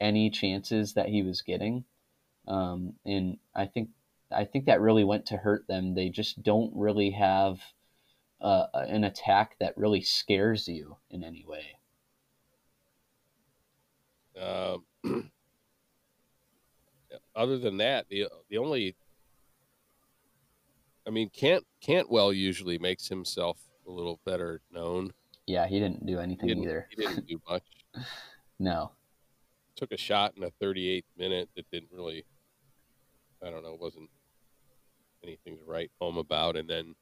[0.00, 1.84] any chances that he was getting.
[2.48, 3.90] Um, and I think
[4.30, 5.94] I think that really went to hurt them.
[5.94, 7.60] They just don't really have
[8.40, 11.64] uh, an attack that really scares you in any way.
[15.04, 15.30] Um,
[17.36, 18.96] other than that, the the only,
[21.12, 25.12] mean, Cant Cantwell usually makes himself a little better known.
[25.46, 26.88] Yeah, he didn't do He anything didn't, either.
[26.90, 27.64] he didn't do much.
[28.58, 28.92] No.
[29.74, 32.24] Took a shot in the 38th minute that didn't really,
[33.44, 34.08] I don't know, wasn't
[35.24, 36.56] anything to write home about.
[36.56, 36.94] And then,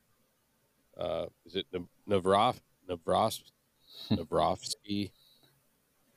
[0.97, 3.43] uh, is it Nav- Navrov Navros
[4.11, 5.11] Navrovsky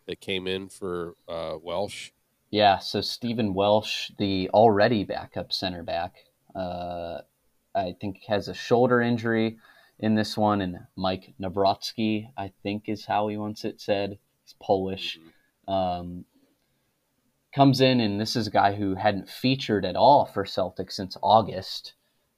[0.08, 2.12] that came in for uh, Welsh?
[2.52, 6.16] Yeah, so Stephen Welsh, the already backup center back,
[6.56, 7.18] uh,
[7.76, 9.58] I think has a shoulder injury
[10.00, 14.18] in this one, and Maik Nawrocki, I think is how he wants it said.
[14.44, 15.20] He's Polish.
[15.68, 16.26] Um,
[17.56, 21.16] comes in, and this is a guy who hadn't featured at all for Celtic since
[21.22, 21.94] August,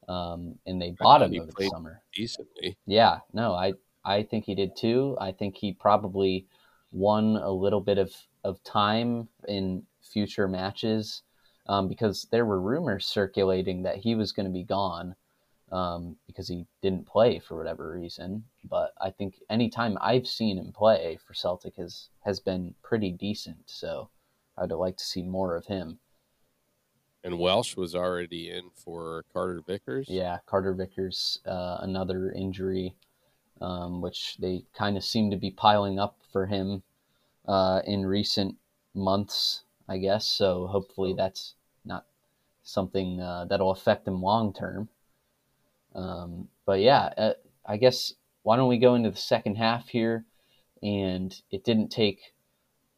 [0.08, 2.02] um, and they bought him over the summer.
[2.14, 2.78] Decently.
[2.86, 3.74] Yeah, no, I
[4.04, 5.18] I think he did too.
[5.20, 6.48] I think he probably
[6.92, 8.14] won a little bit of,
[8.44, 11.24] of time in future matches
[11.68, 15.16] um, because there were rumors circulating that he was going to be gone
[15.72, 18.44] um, because he didn't play for whatever reason.
[18.64, 23.12] But I think any time I've seen him play for Celtic has has been pretty
[23.12, 23.58] decent.
[23.66, 24.10] So
[24.58, 26.00] I'd like to see more of him.
[27.24, 30.08] And Welsh was already in for Carter Vickers.
[30.08, 32.94] Yeah, Carter Vickers, uh, another injury,
[33.60, 36.84] um, which they kind of seem to be piling up for him
[37.48, 38.58] uh, in recent
[38.94, 40.28] months, I guess.
[40.28, 42.06] So hopefully that's not
[42.62, 44.90] something uh, that'll affect him long term.
[45.96, 47.34] Um, but yeah, uh,
[47.66, 50.26] I guess why don't we go into the second half here?
[50.84, 52.34] And it didn't take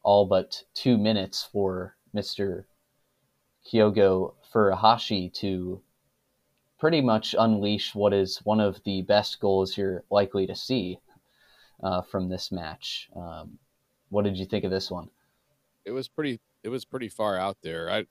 [0.03, 2.65] all but two minutes for Mr.
[3.65, 5.81] Kyogo Furuhashi to
[6.79, 10.99] pretty much unleash what is one of the best goals you're likely to see
[11.83, 13.09] uh, from this match.
[13.15, 13.57] Um,
[14.09, 15.09] what did you think of this one?
[15.85, 16.39] It was pretty.
[16.63, 17.89] It was pretty far out there.
[17.89, 18.05] I.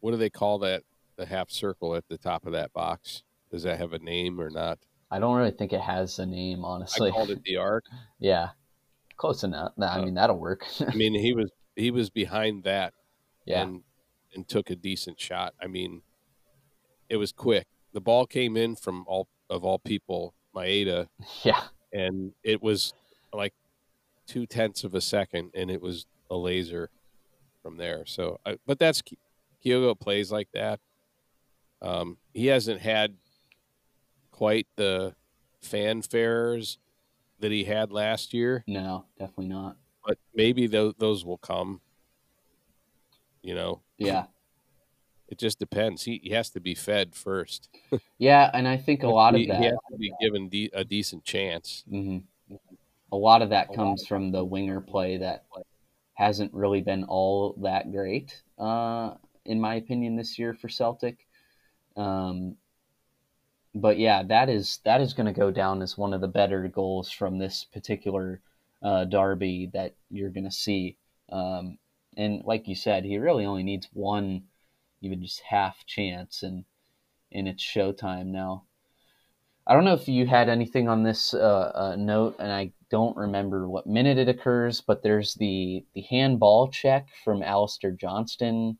[0.00, 0.82] What do they call that?
[1.16, 3.22] The half circle at the top of that box.
[3.56, 4.78] Does that have a name or not?
[5.10, 7.08] I don't really think it has a name, honestly.
[7.08, 7.86] I called it the arc.
[8.18, 8.50] yeah,
[9.16, 9.72] close enough.
[9.80, 10.66] I Uh, mean, that'll work.
[10.86, 12.92] I mean, he was he was behind that
[13.46, 13.82] yeah, and
[14.34, 15.54] and took a decent shot.
[15.58, 16.02] I mean,
[17.08, 17.66] it was quick.
[17.94, 21.06] The ball came in from all of all people, Maeda,
[21.42, 21.62] yeah,
[21.94, 22.92] and it was
[23.32, 23.54] like
[24.26, 26.90] two tenths of a second, and it was a laser
[27.62, 28.04] from there.
[28.04, 29.02] So, I, but that's
[29.64, 30.78] Kyogo plays like that.
[31.80, 33.14] Um, he hasn't had
[34.36, 35.14] quite the
[35.62, 36.76] fanfares
[37.40, 39.76] that he had last year, no, definitely not.
[40.04, 41.80] but maybe those those will come.
[43.42, 44.26] You know, Yeah,
[45.28, 46.02] it just depends.
[46.04, 47.68] He, he has to be fed first.
[48.18, 49.58] yeah, and I think a lot of that.
[49.58, 51.84] he has to be given de- a decent chance.
[51.88, 52.18] hmm
[53.12, 55.44] A lot of that comes from the winger play that
[56.14, 59.14] hasn't really been all that great, uh,
[59.44, 61.26] in my opinion, this year for Celtic.
[61.96, 62.56] Um,
[63.76, 66.66] but yeah, that is that is going to go down as one of the better
[66.68, 68.40] goals from this particular
[68.82, 70.96] uh, derby that you're going to see.
[71.30, 71.78] Um,
[72.16, 74.44] and like you said, he really only needs one,
[75.02, 76.64] even just half chance, and
[77.32, 78.64] and it's showtime now.
[79.66, 83.16] I don't know if you had anything on this uh, uh, note, and I don't
[83.16, 88.78] remember what minute it occurs, but there's the the handball check from Alistair Johnston.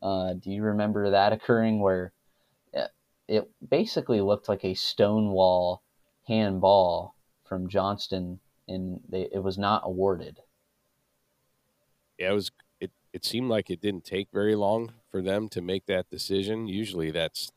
[0.00, 2.14] Uh, do you remember that occurring where
[3.30, 5.82] it, basically looked like a stonewall
[6.26, 10.40] handball from Johnston, and they, it was not awarded?
[12.18, 12.50] Yeah, it was.
[12.80, 16.66] It it seemed like it didn't take very long for them to make that decision.
[16.68, 17.50] Usually, that's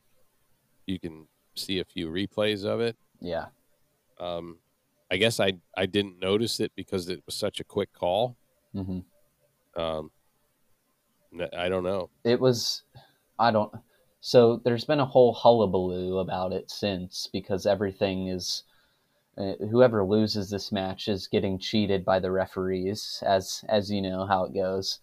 [0.86, 2.96] you can see a few replays of it.
[3.20, 3.46] Yeah,
[4.18, 4.58] Um,
[5.10, 8.36] I guess I I didn't notice it because it was such a quick call.
[8.74, 9.00] hmm
[9.76, 10.10] Um,
[11.56, 12.10] I don't know.
[12.24, 12.82] it was
[13.38, 13.72] i don't
[14.26, 18.62] so there's been a whole hullabaloo about it since because everything is
[19.36, 24.24] uh, whoever loses this match is getting cheated by the referees as as you know
[24.24, 25.00] how it goes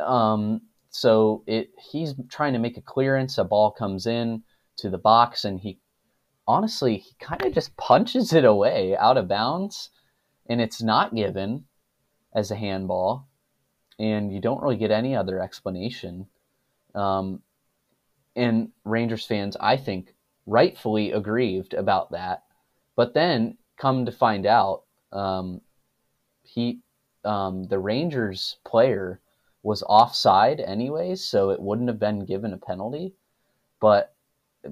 [0.00, 4.42] um so it he's trying to make a clearance a ball comes in
[4.76, 5.78] to the box and he
[6.48, 9.90] honestly he kind of just punches it away out of bounds
[10.48, 11.64] and it's not given
[12.34, 13.28] as a handball
[14.00, 16.26] and you don't really get any other explanation.
[16.94, 17.42] Um,
[18.36, 20.14] and Rangers fans, I think,
[20.46, 22.44] rightfully aggrieved about that.
[22.96, 25.60] But then, come to find out, um,
[26.42, 26.80] he,
[27.24, 29.20] um, the Rangers player,
[29.62, 33.14] was offside anyways, so it wouldn't have been given a penalty.
[33.80, 34.14] But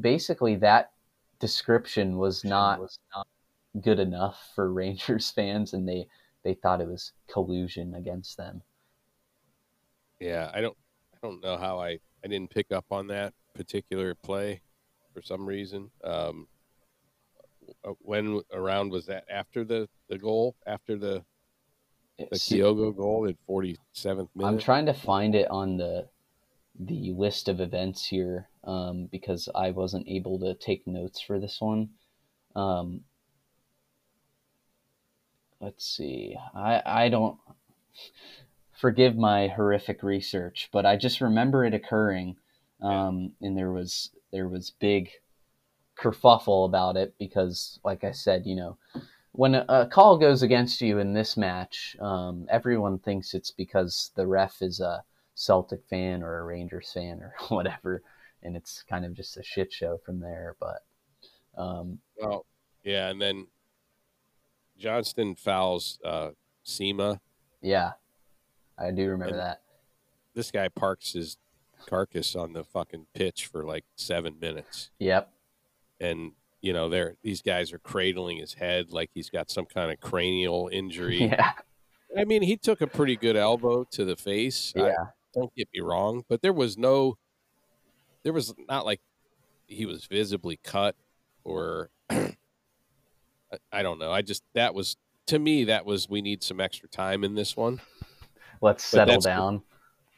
[0.00, 0.92] basically, that
[1.38, 3.26] description was not, was not
[3.80, 6.08] good enough for Rangers fans, and they
[6.44, 8.62] they thought it was collusion against them.
[10.20, 10.76] Yeah, I don't
[11.14, 14.60] I don't know how I I didn't pick up on that particular play
[15.14, 15.90] for some reason.
[16.04, 16.46] Um,
[17.84, 21.24] uh, when around was that after the the goal after the
[22.30, 24.48] the See, Kyogo goal in forty seventh minute?
[24.48, 26.08] I'm trying to find it on the
[26.78, 31.60] the list of events here um, because I wasn't able to take notes for this
[31.60, 31.90] one.
[32.54, 33.00] Um,
[35.60, 36.36] let's see.
[36.54, 37.38] I I don't
[38.72, 42.36] forgive my horrific research, but I just remember it occurring,
[42.86, 45.10] um, and there was there was big
[45.98, 48.76] kerfuffle about it because, like I said, you know,
[49.32, 54.10] when a, a call goes against you in this match, um, everyone thinks it's because
[54.14, 55.02] the ref is a
[55.34, 58.02] Celtic fan or a Rangers fan or whatever,
[58.42, 60.56] and it's kind of just a shit show from there.
[60.60, 60.84] But
[61.56, 62.44] um, Well,
[62.84, 63.46] yeah, and then
[64.78, 66.30] Johnston fouls uh,
[66.64, 67.20] Sima.
[67.62, 67.92] yeah,
[68.78, 69.62] I do remember And- that.
[70.34, 71.38] This guy parks his
[71.86, 75.30] carcass on the fucking pitch for like seven minutes, Yep.
[76.00, 79.90] and you know they're these guys are cradling his head like he's got some kind
[79.92, 81.18] of cranial injury.
[81.32, 81.52] Yeah.
[82.16, 84.72] I mean, he took a pretty good elbow to the face.
[84.76, 85.04] I- Yeah.
[85.34, 87.18] don't get me wrong, but there was no,
[88.22, 89.00] there was not like
[89.66, 90.94] he was visibly cut
[91.44, 92.32] or I,
[93.72, 94.12] I don't know.
[94.12, 97.56] I just that was to me that was we need some extra time in this
[97.56, 97.80] one.
[98.62, 99.62] let's settle down.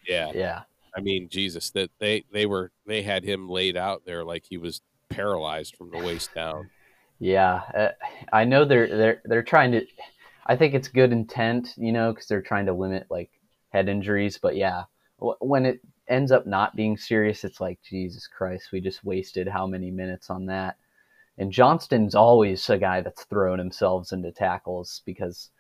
[0.07, 0.31] Yeah.
[0.35, 0.61] Yeah.
[0.99, 4.57] I mean, Jesus, that they they were they had him laid out there like he
[4.57, 6.71] was paralyzed from the waist down.
[7.21, 7.89] Yeah, uh,
[8.33, 9.87] I know they're they're they're trying to.
[10.47, 13.31] I think it's good intent, you know, because they're trying to limit like
[13.69, 14.39] head injuries.
[14.39, 14.85] But yeah,
[15.21, 19.47] w- when it ends up not being serious, it's like Jesus Christ, we just wasted
[19.47, 20.79] how many minutes on that.
[21.37, 25.51] And Johnston's always a guy that's thrown himself into tackles because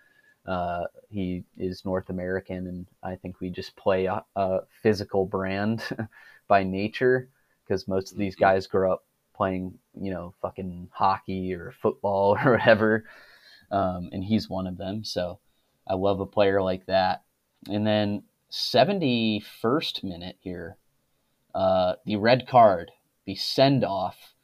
[0.49, 5.83] uh, he is North American, and I think we just play a, a physical brand
[6.49, 7.31] by nature
[7.65, 8.41] because most of these Mhm.
[8.41, 9.05] guys grow up
[9.37, 13.05] playing, you know, fucking hockey or football or whatever.
[13.71, 15.05] Um, and he's one of them.
[15.05, 15.41] So
[15.89, 17.25] I love a player like that.
[17.69, 20.79] And then 71st minute here,
[21.55, 22.93] uh, the red card,
[23.27, 24.35] the send off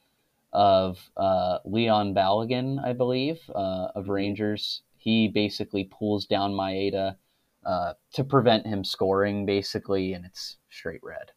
[0.52, 4.82] of uh, Leon Balogun, I believe, uh, of Rangers.
[5.05, 7.16] He basically pulls down Maeda
[7.64, 11.32] uh, to prevent him scoring, basically, and it's straight red.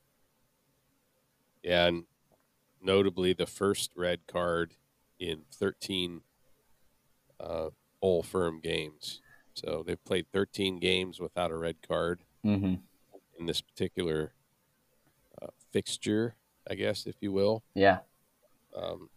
[1.61, 2.05] Yeah, and
[2.81, 4.75] notably the first red card
[5.19, 6.21] in 13
[7.41, 7.69] uh,
[8.01, 9.19] Old Firm games.
[9.53, 12.75] So they've played 13 games without a red card hmm
[13.39, 14.33] in this particular
[15.39, 16.35] uh, fixture,
[16.67, 17.63] I guess, if you will.
[17.75, 17.99] Yeah.
[18.75, 19.09] Um,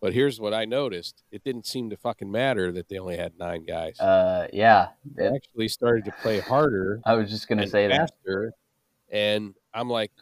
[0.00, 3.38] but here's what I noticed: it didn't seem to fucking matter that they only had
[3.38, 3.98] nine guys.
[4.00, 4.88] Uh, yeah.
[5.04, 8.10] they It- actually started to play harder I was just going to and say that.
[9.10, 10.12] and I'm like,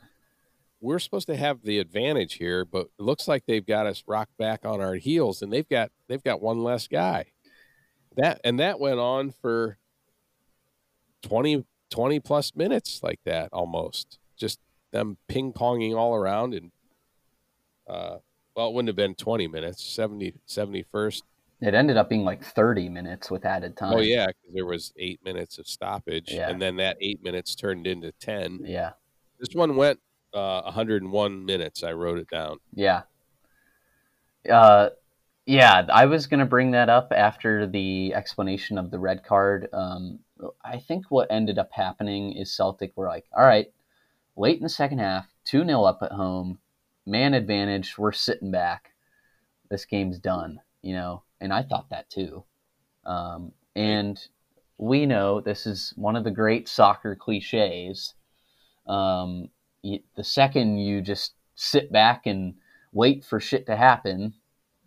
[0.81, 4.37] we're supposed to have the advantage here, but it looks like they've got us rocked
[4.37, 7.27] back on our heels, and they've got they've got one less guy.
[8.17, 9.79] That and that went on for
[11.23, 14.19] 20, 20 plus minutes like that almost.
[14.37, 14.59] Just
[14.93, 16.71] them ping ponging all around and
[17.89, 18.17] uh
[18.57, 21.23] well it wouldn't have been 20 minutes 70 71st
[21.61, 23.93] It ended up being like 30 minutes with added time.
[23.95, 26.49] oh yeah because there was eight minutes of stoppage Yeah.
[26.49, 28.93] and then that eight minutes turned into 10 Yeah.
[29.39, 30.01] this one went
[30.35, 33.03] uh 101 minutes i wrote it down Yeah.
[34.51, 34.91] Uh,
[35.45, 39.69] yeah, I was going to bring that up after the explanation of the red card.
[39.73, 40.21] Um,
[40.65, 43.73] I think what ended up happening is Celtic were like, all right,
[44.37, 46.59] late in the second half, 2 0 up at home,
[47.07, 48.93] man advantage, we're sitting back.
[49.71, 51.23] This game's done, you know?
[51.41, 52.45] And I thought that too.
[53.05, 54.21] Um, and
[54.79, 58.15] we know this is one of the great soccer cliches.
[58.87, 59.49] Um,
[59.83, 62.55] the second you just sit back and
[62.93, 64.35] wait for shit to happen,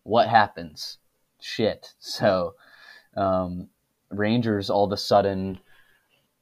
[0.03, 0.97] what happens?
[1.39, 1.93] Shit.
[1.99, 2.55] So,
[3.15, 3.69] um,
[4.11, 5.59] Rangers all of a sudden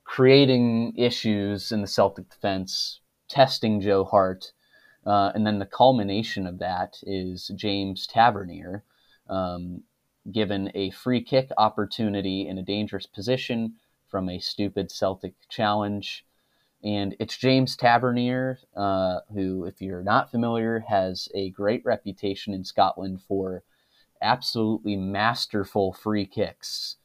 [0.07, 4.53] creating issues in the Celtic defense, testing Joe Hart,
[5.07, 8.83] uh, and then the culmination of that is James Tavernier
[9.29, 9.83] um,
[10.29, 13.75] given a free kick opportunity in a dangerous position
[14.09, 16.25] from a stupid Celtic challenge.
[16.83, 22.65] And it's James Tavernier, uh, who, if you're not familiar, has a great reputation in
[22.65, 23.63] Scotland for
[24.21, 26.97] absolutely masterful free kicks.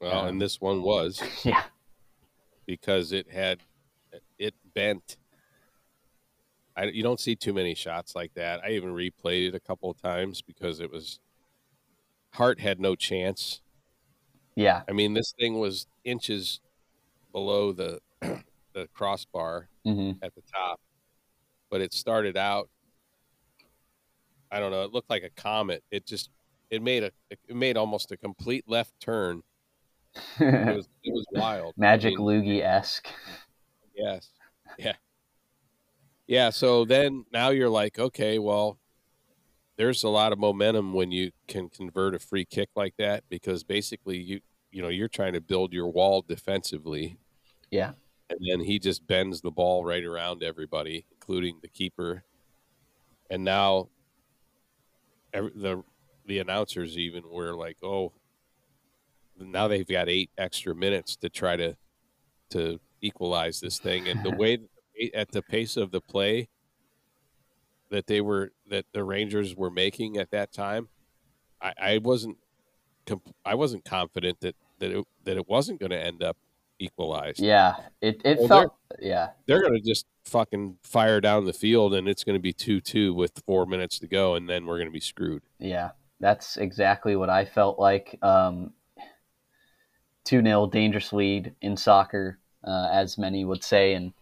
[0.00, 1.64] well Um, and this one was yeah,
[2.66, 3.60] because it had
[4.38, 5.16] it bent
[6.76, 9.90] I, you don't see too many shots like that i even replayed it a couple
[9.90, 11.20] of times because it was
[12.34, 13.62] hart had no chance
[14.56, 16.60] yeah, I mean, this thing was inches
[17.30, 20.80] below the the crossbar hmm at the top,
[21.70, 22.70] but it started out.
[24.50, 24.82] I don't know.
[24.84, 25.84] It looked like a comet.
[25.90, 26.30] It just
[26.70, 29.42] it made a it made almost a complete left turn.
[30.14, 31.74] It was it was wild.
[31.76, 33.08] I Magic mean, Loogie esque.
[33.94, 34.30] Yes.
[34.78, 34.94] Yeah.
[36.26, 36.50] Yeah.
[36.50, 38.78] So then now you're like, okay, well,
[39.76, 43.62] there's a lot of momentum when you can convert a free kick like that because
[43.62, 47.18] basically you you know you're trying to build your wall defensively.
[47.70, 47.92] Yeah.
[48.28, 52.24] And then he just bends the ball right around everybody, including the keeper.
[53.30, 53.88] And now
[55.32, 55.82] every, the
[56.26, 58.12] the announcers even were like, "Oh,
[59.38, 61.76] now they've got eight extra minutes to try to
[62.50, 64.58] to equalize this thing." And the way
[65.14, 66.48] at the pace of the play
[67.90, 70.88] that they were that the Rangers were making at that time,
[71.60, 72.38] I, I wasn't
[73.06, 76.36] comp- I wasn't confident that that it, that it wasn't going to end up
[76.78, 77.40] equalized.
[77.40, 81.94] Yeah, it, it Well, felt, yeah, They're going to just fucking fire down the field,
[81.94, 84.76] and it's going to be two two with four minutes to go, and then we're
[84.76, 85.42] going to be screwed.
[85.58, 85.90] Yeah,
[86.20, 88.18] that's exactly what I felt like.
[88.22, 88.72] Um,
[90.26, 93.94] 2 0 dangerous lead in soccer, uh, as many would say.
[93.94, 94.12] And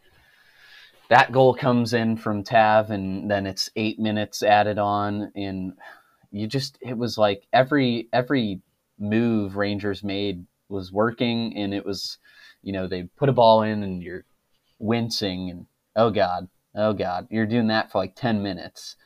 [1.08, 5.30] that goal comes in from Tav, and then it's eight minutes added on.
[5.34, 5.74] And
[6.30, 8.60] you just, it was like every, every
[8.98, 12.18] move Rangers made was working, and it was,
[12.62, 14.24] you know, they put a ball in, and you're
[14.78, 18.96] wincing, and oh god, oh god, you're doing that for like ten minutes.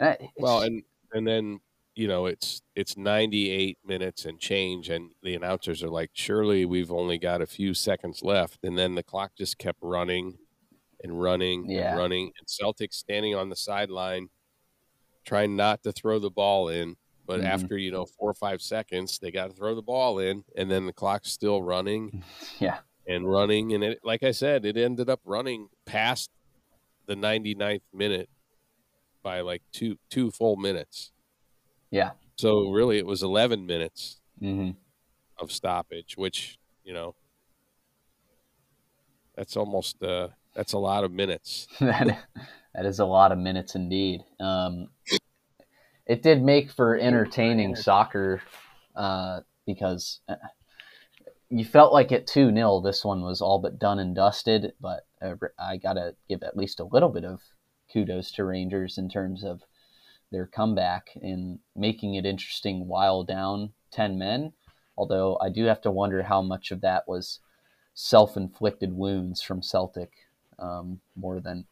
[0.00, 0.82] Uh, and I- Well, and
[1.12, 1.60] and then
[1.94, 6.92] you know it's it's 98 minutes and change, and the announcers are like, "Surely we've
[6.92, 10.38] only got a few seconds left," and then the clock just kept running
[11.02, 11.88] and running Yeah.
[11.88, 14.28] and running, and Celtics standing on the sideline,
[15.24, 16.96] trying not to throw the ball in.
[17.26, 17.44] But Mhm.
[17.44, 20.70] after you know four or five seconds, they got to throw the ball in, and
[20.70, 22.22] then the clock's still running
[22.60, 26.30] yeah, and running, and it, like I said, it ended up running past
[27.06, 28.28] the 99th minute
[29.22, 31.12] by like two two full minutes.
[31.90, 34.70] yeah, So really, it was 11 minutes hmm
[35.38, 37.14] of stoppage, which you know,
[39.34, 40.28] that's almost uh,
[40.58, 41.68] that's a lot of minutes.
[41.80, 42.18] that
[42.74, 44.24] is a lot of minutes indeed.
[44.40, 44.88] Um,
[46.04, 48.42] it did make for entertaining soccer
[48.96, 50.34] uh, because uh,
[51.48, 54.72] you felt like at 2 0, this one was all but done and dusted.
[54.80, 57.40] But uh, I got to give at least a little bit of
[57.92, 59.62] kudos to Rangers in terms of
[60.32, 64.54] their comeback and making it interesting while down 10 men.
[64.96, 67.38] Although I do have to wonder how much of that was
[67.94, 70.10] self inflicted wounds from Celtic
[70.58, 71.66] um, more than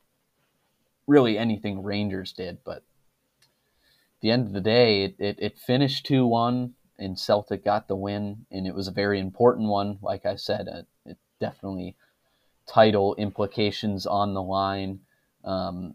[1.06, 2.58] really anything Rangers did.
[2.64, 7.64] But at the end of the day, it, it, it finished 2 1, and Celtic
[7.64, 9.98] got the win, and it was a very important one.
[10.02, 11.96] Like I said, uh, it definitely
[12.66, 15.00] title implications on the line.
[15.44, 15.94] Um,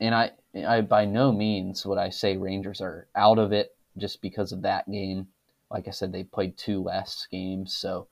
[0.00, 0.32] and I,
[0.66, 4.62] I, by no means would I say Rangers are out of it just because of
[4.62, 5.28] that game.
[5.70, 8.08] Like I said, they played two less games, so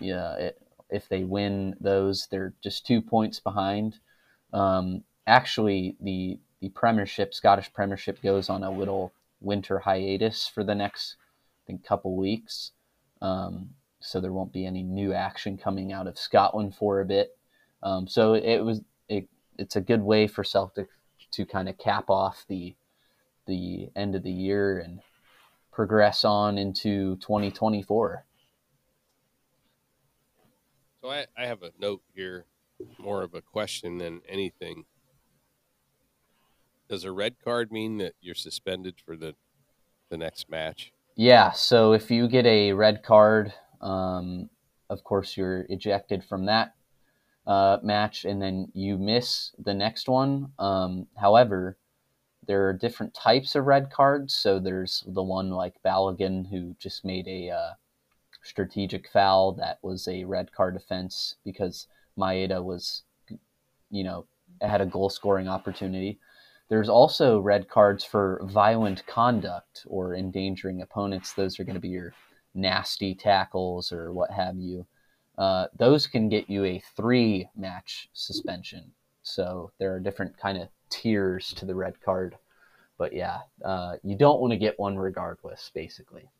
[0.00, 0.62] yeah, it,
[0.92, 3.98] if they win those, they're just two points behind.
[4.52, 10.74] Um, actually, the the Premiership, Scottish Premiership, goes on a little winter hiatus for the
[10.74, 11.16] next,
[11.64, 12.72] I think, couple weeks.
[13.22, 13.70] Um,
[14.00, 17.36] so there won't be any new action coming out of Scotland for a bit.
[17.82, 19.28] Um, so it was it,
[19.58, 20.88] it's a good way for Celtic
[21.32, 22.74] to kind of cap off the
[23.46, 25.00] the end of the year and
[25.72, 28.24] progress on into 2024.
[31.00, 32.44] So I, I have a note here,
[32.98, 34.84] more of a question than anything.
[36.88, 39.34] Does a red card mean that you're suspended for the
[40.10, 40.92] the next match?
[41.16, 44.50] Yeah, so if you get a red card, um,
[44.90, 46.74] of course you're ejected from that
[47.46, 50.52] uh, match, and then you miss the next one.
[50.58, 51.78] Um, however,
[52.46, 54.34] there are different types of red cards.
[54.34, 57.70] So there's the one like Balogun who just made a uh,
[58.42, 61.86] strategic foul that was a red card offense because
[62.18, 63.02] Maeda was,
[63.90, 64.26] you know,
[64.60, 66.18] had a goal scoring opportunity.
[66.68, 71.32] There's also red cards for violent conduct or endangering opponents.
[71.32, 72.14] Those are going to be your
[72.54, 74.86] nasty tackles or what have you.
[75.36, 78.92] Uh, those can get you a three match suspension.
[79.22, 82.36] So there are different kind of tiers to the red card.
[82.98, 86.30] But yeah, uh, you don't want to get one regardless, basically.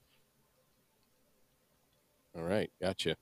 [2.36, 3.16] All right, gotcha.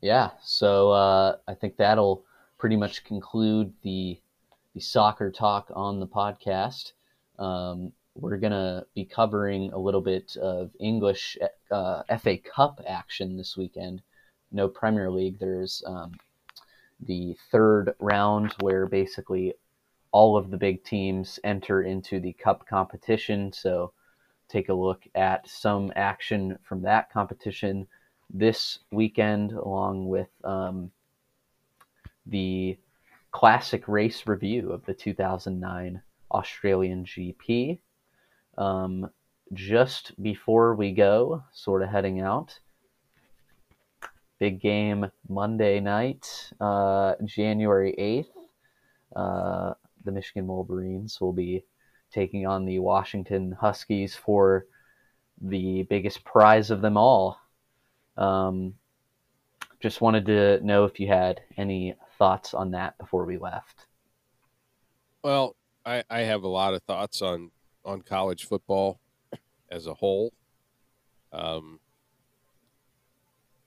[0.00, 2.24] Yeah, so uh, I think that'll
[2.58, 4.20] pretty much conclude the
[4.74, 6.92] the soccer talk on the podcast.
[7.38, 11.38] Um, we're gonna be covering a little bit of English
[11.70, 14.02] uh, FA Cup action this weekend.
[14.52, 15.38] No Premier League.
[15.38, 16.12] There's um,
[17.00, 19.54] the third round where basically
[20.12, 23.52] all of the big teams enter into the cup competition.
[23.52, 23.92] So
[24.48, 27.86] take a look at some action from that competition
[28.30, 30.90] this weekend, along with um,
[32.26, 32.76] the
[33.30, 37.78] classic race review of the 2009 Australian GP.
[38.58, 39.10] Um,
[39.52, 42.58] just before we go, sort of heading out,
[44.38, 48.26] big game Monday night, uh, January 8th.
[49.14, 49.74] Uh,
[50.04, 51.64] the Michigan Wolverines will be
[52.10, 54.66] taking on the Washington Huskies for
[55.40, 57.38] the biggest prize of them all.
[58.16, 58.74] Um,
[59.80, 63.86] just wanted to know if you had any thoughts on that before we left.
[65.22, 67.50] Well, I, I have a lot of thoughts on
[67.84, 68.98] on college football
[69.70, 70.32] as a whole.
[71.32, 71.78] Um,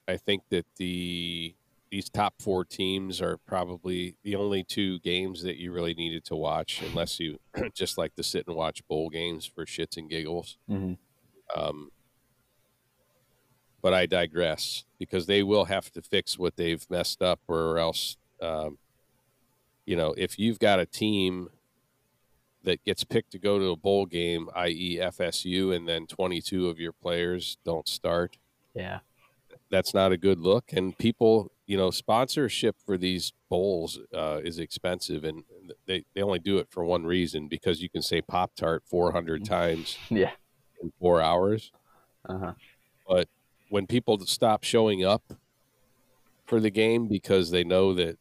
[0.08, 1.54] I think that the
[1.92, 6.36] these top four teams are probably the only two games that you really needed to
[6.36, 7.40] watch, unless you
[7.74, 10.58] just like to sit and watch bowl games for shits and giggles.
[10.70, 10.98] Mhm.
[11.56, 11.90] Um,
[13.82, 18.18] but I digress because they will have to fix what they've messed up, or else,
[18.42, 18.78] um,
[19.86, 21.50] you know, if you've got a team
[22.64, 26.78] that gets picked to go to a bowl game, i.e., FSU, and then 22 of
[26.78, 28.38] your players don't start,
[28.76, 29.00] Yeah.
[29.72, 30.72] That's not a good look.
[30.74, 35.44] And people, you know, sponsorship for these bowls uh, is expensive, and
[35.86, 39.12] they they only do it for one reason because you can say Pop Tart four
[39.12, 40.32] hundred times Yeah.
[40.82, 41.72] in four hours.
[42.28, 42.54] Uh-huh.
[43.08, 43.28] But
[43.70, 45.24] when people stop showing up
[46.46, 48.18] for the game because they know that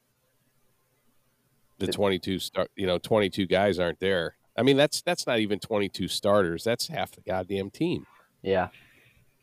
[1.79, 4.35] the 22 start, you know, 22 guys aren't there.
[4.57, 6.65] I mean, that's that's not even 22 starters.
[6.65, 8.07] That's half the goddamn team.
[8.43, 8.69] Yeah.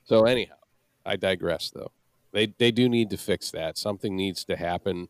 [0.03, 0.55] So anyhow,
[1.05, 1.91] I digress though.
[2.31, 3.77] They they do need to fix that.
[3.77, 5.07] Something needs to happen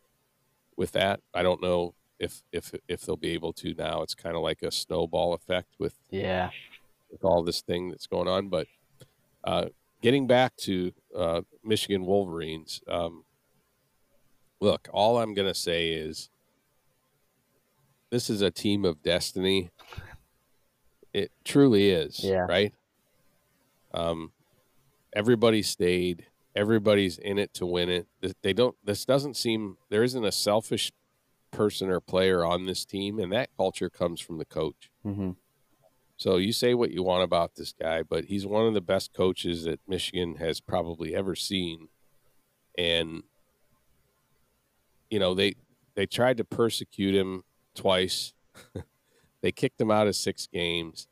[0.77, 1.21] with that.
[1.33, 4.01] I don't know if if if they'll be able to now.
[4.01, 6.51] It's kind of like a snowball effect with Yeah.
[7.11, 8.49] with all this thing that's going on.
[8.49, 8.67] But
[9.43, 9.65] uh,
[10.01, 13.23] getting back to uh, Michigan Wolverines, um,
[14.59, 16.29] look, all I'm going to say is
[18.09, 19.69] this is a team of destiny.
[21.13, 22.45] It truly is, Yeah.
[22.47, 22.73] right?
[23.93, 24.31] Um,
[25.15, 26.27] everybody stayed.
[26.55, 28.07] Everybody's in it to win it.
[28.41, 28.75] They don't.
[28.83, 29.77] This doesn't seem.
[29.89, 30.91] There isn't a selfish
[31.51, 34.89] person or player on this team, and that culture comes from the coach.
[35.03, 35.31] hmm
[36.17, 39.13] So you say what you want about this guy, but he's one of the best
[39.13, 41.89] coaches that Michigan has probably ever seen.
[42.77, 43.23] And
[45.09, 45.55] you know, they
[45.95, 47.43] they tried to persecute him
[47.73, 48.33] twice.
[49.41, 51.07] they kicked him out of 6 games.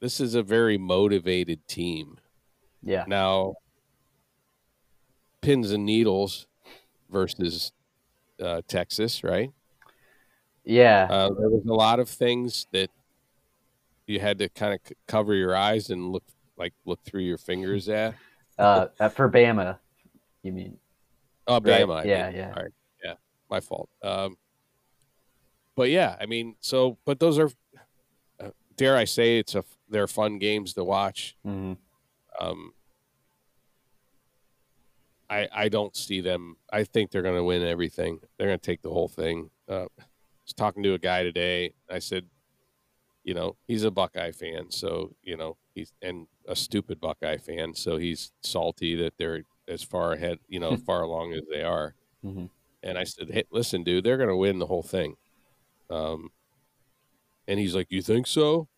[0.00, 2.18] This is a very motivated team.
[2.82, 3.04] Yeah.
[3.06, 3.54] Now,
[5.40, 6.46] pins and needles
[7.10, 7.72] versus
[8.42, 9.50] uh, Texas, right?
[10.64, 11.08] Yeah.
[11.10, 12.90] Uh, there was a lot of things that
[14.06, 16.24] you had to kind of c- cover your eyes and look
[16.56, 18.14] like look through your fingers at.
[18.58, 19.78] Uh, uh, for Bama,
[20.42, 20.76] you mean?
[21.46, 21.60] Oh.
[21.60, 22.04] Bama.
[22.04, 22.36] Yeah, mean.
[22.36, 22.52] yeah.
[22.56, 22.72] All right.
[23.02, 23.14] Yeah,
[23.48, 23.88] my fault.
[24.02, 24.36] Um,
[25.76, 27.50] but yeah, I mean, so but those are,
[28.38, 31.36] uh, dare I say, it's a they're fun games to watch.
[31.44, 31.74] hmm
[32.40, 32.72] Um,
[35.28, 36.56] I I don't see them.
[36.72, 38.20] I think they're going to win everything.
[38.38, 39.50] They're going to take the whole thing.
[39.68, 40.04] Uh, I
[40.44, 41.74] was talking to a guy today.
[41.90, 42.26] I said,
[43.24, 47.74] you know, he's a Buckeye fan, so you know he's and a stupid Buckeye fan,
[47.74, 51.94] so he's salty that they're as far ahead, you know, far along as they are.
[52.22, 52.46] hmm
[52.82, 55.16] And I said, hey, listen, dude, they're going to win the whole thing.
[55.90, 56.30] Um,
[57.46, 58.68] and he's like, you think so?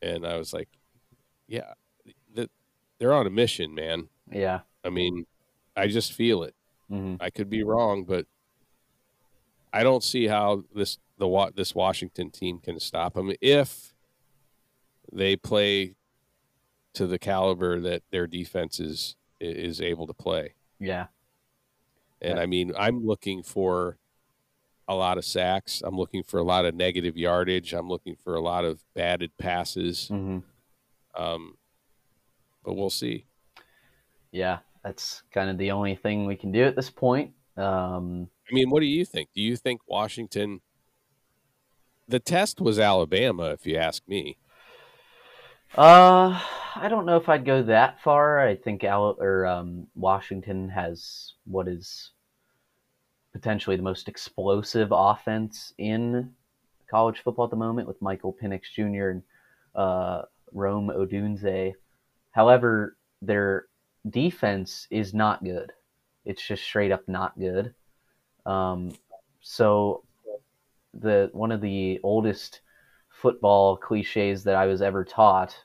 [0.00, 0.68] And I was like,
[1.48, 1.74] yeah,
[3.02, 4.08] they're on a mission, man.
[4.30, 4.60] Yeah.
[4.84, 5.26] I mean,
[5.76, 6.54] I just feel it.
[6.88, 8.26] hmm I could be wrong, but
[9.72, 13.92] I don't see how this the this Washington team can stop them if
[15.12, 15.96] they play
[16.94, 20.54] to the caliber that their defense is is able to play.
[20.78, 21.06] Yeah.
[22.20, 22.42] And Yeah.
[22.42, 23.98] I mean, I'm looking for
[24.86, 25.82] a lot of sacks.
[25.84, 27.72] I'm looking for a lot of negative yardage.
[27.72, 30.06] I'm looking for a lot of batted passes.
[30.06, 30.38] hmm
[31.16, 31.56] Um,
[32.64, 33.26] but we'll see.
[34.30, 34.58] Yeah.
[34.82, 37.32] That's kind of the only thing we can do at this point.
[37.56, 39.28] Um, I mean, what do you think?
[39.34, 40.60] Do you think Washington?
[42.08, 44.38] The test was Alabama, if you ask me.
[45.76, 46.38] Uh,
[46.74, 48.40] I don't know if I'd go that far.
[48.40, 52.10] I think Al- or um, Washington has what is
[53.32, 56.32] potentially the most explosive offense in
[56.90, 59.08] college football at the moment with Michael Penix Jr.
[59.10, 59.22] and
[59.74, 61.72] uh, Rome Odunze.
[62.32, 63.66] However, their
[64.08, 65.72] defense is not good.
[66.24, 67.74] It's just straight up not good.
[68.44, 68.92] Um,
[69.40, 70.04] so
[70.94, 72.60] the one of the oldest
[73.08, 75.56] football cliches that I was ever taught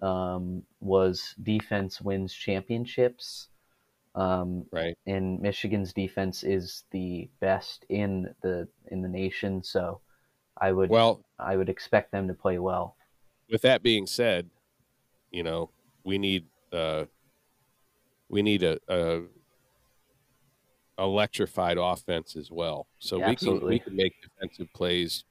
[0.00, 3.48] um, was defense wins championships.
[4.14, 4.96] Um, Right.
[5.06, 9.62] and Michigan's defense is the best in the in the nation.
[9.62, 10.00] So
[10.60, 12.96] I would Well, I would expect them to play well.
[13.50, 14.50] with that being said,
[15.30, 15.70] you know,
[16.04, 17.04] we need uh,
[18.28, 19.22] we need a, a
[20.98, 22.86] electrified offense as well.
[22.98, 23.70] So Yeah, we can absolutely.
[23.70, 25.24] we can make defensive plays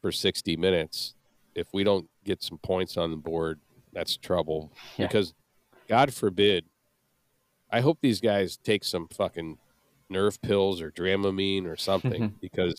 [0.00, 1.14] for sixty minutes.
[1.54, 3.60] If we don't get some points on the board,
[3.92, 4.72] that's trouble.
[4.96, 5.06] Yeah.
[5.06, 5.34] Because
[5.88, 6.64] God forbid,
[7.70, 9.58] I hope these guys take some fucking
[10.10, 12.74] nerve pills or Dramamine or something because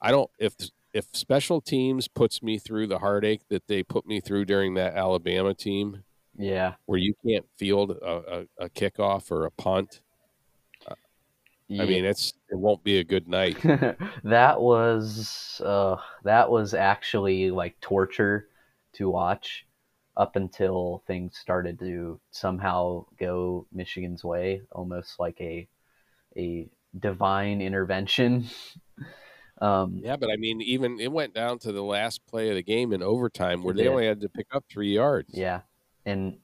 [0.00, 0.54] I don't if
[0.92, 4.94] if special teams puts me through the heartache that they put me through during that
[4.94, 6.02] Alabama team
[6.36, 10.00] Yeah, where you can't field a, a, a kickoff or a punt.
[11.78, 13.56] I mean, it's it won't be a good night.
[14.24, 18.48] that was uh, that was actually like torture
[18.94, 19.66] to watch
[20.16, 25.68] up until things started to somehow go Michigan's way, almost like a
[26.36, 26.68] a
[26.98, 28.46] divine intervention.
[29.60, 32.62] um, Yeah, but I mean, even it went down to the last play of the
[32.62, 33.88] game in overtime where they did.
[33.90, 35.30] only had to pick up three yards.
[35.32, 35.60] yeah,
[36.06, 36.38] and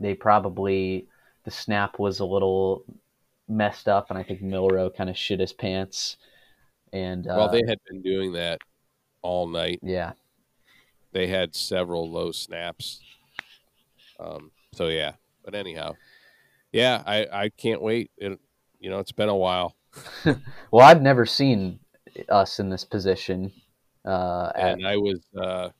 [0.00, 1.06] they probably
[1.44, 2.84] the snap was a little
[3.48, 6.16] messed up, and I think Milroe kind of shit his pants.
[6.92, 8.60] And uh, well, they had been doing that
[9.22, 9.80] all night.
[9.82, 10.12] yeah,
[11.12, 13.00] They had several low snaps.
[14.18, 15.94] Um, so yeah, but anyhow,
[16.72, 18.10] yeah, I I can't wait.
[18.16, 18.38] It,
[18.78, 19.74] you know, it's been a while,
[20.70, 21.80] well, I've never seen
[22.28, 23.52] us in this position.
[24.04, 25.70] Uh, at, and I was uh,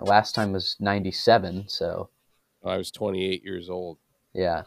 [0.00, 2.08] last time was '97, so
[2.64, 3.98] I was 28 years old.
[4.34, 4.62] yeah.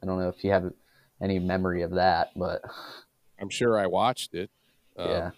[0.00, 0.72] I don't know if you have
[1.20, 2.62] any memory of that, but
[3.40, 4.48] I'm sure I watched it.
[4.96, 5.30] Um, yeah,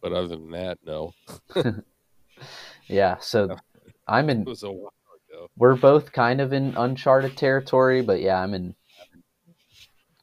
[0.00, 1.12] But other than that, no.
[2.86, 3.18] yeah.
[3.20, 3.54] So
[4.08, 4.92] I'm in It was a while
[5.30, 5.50] ago.
[5.58, 8.74] we're both kind of in uncharted territory, but yeah, I'm in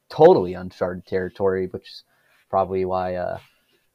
[0.10, 2.04] totally uncharted territory, which is
[2.50, 3.40] probably why uh,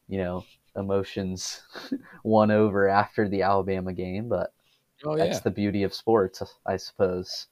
[0.08, 0.44] you know,
[0.76, 1.62] emotions
[2.24, 4.50] won over after the Alabama game, but
[5.04, 5.40] Oh that's yeah.
[5.40, 7.48] the beauty of sports, I suppose.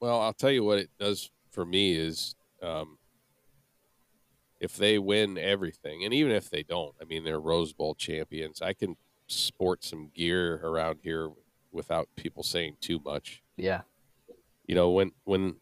[0.00, 2.98] Well, I'll tell you what it does for me is um,
[4.60, 8.62] if they win everything, and even if they don't, I mean, they're Rose Bowl champions.
[8.62, 8.96] I can
[9.26, 11.30] sport some gear around here
[11.72, 13.42] without people saying too much.
[13.56, 13.82] Yeah.
[14.66, 15.56] You know, when when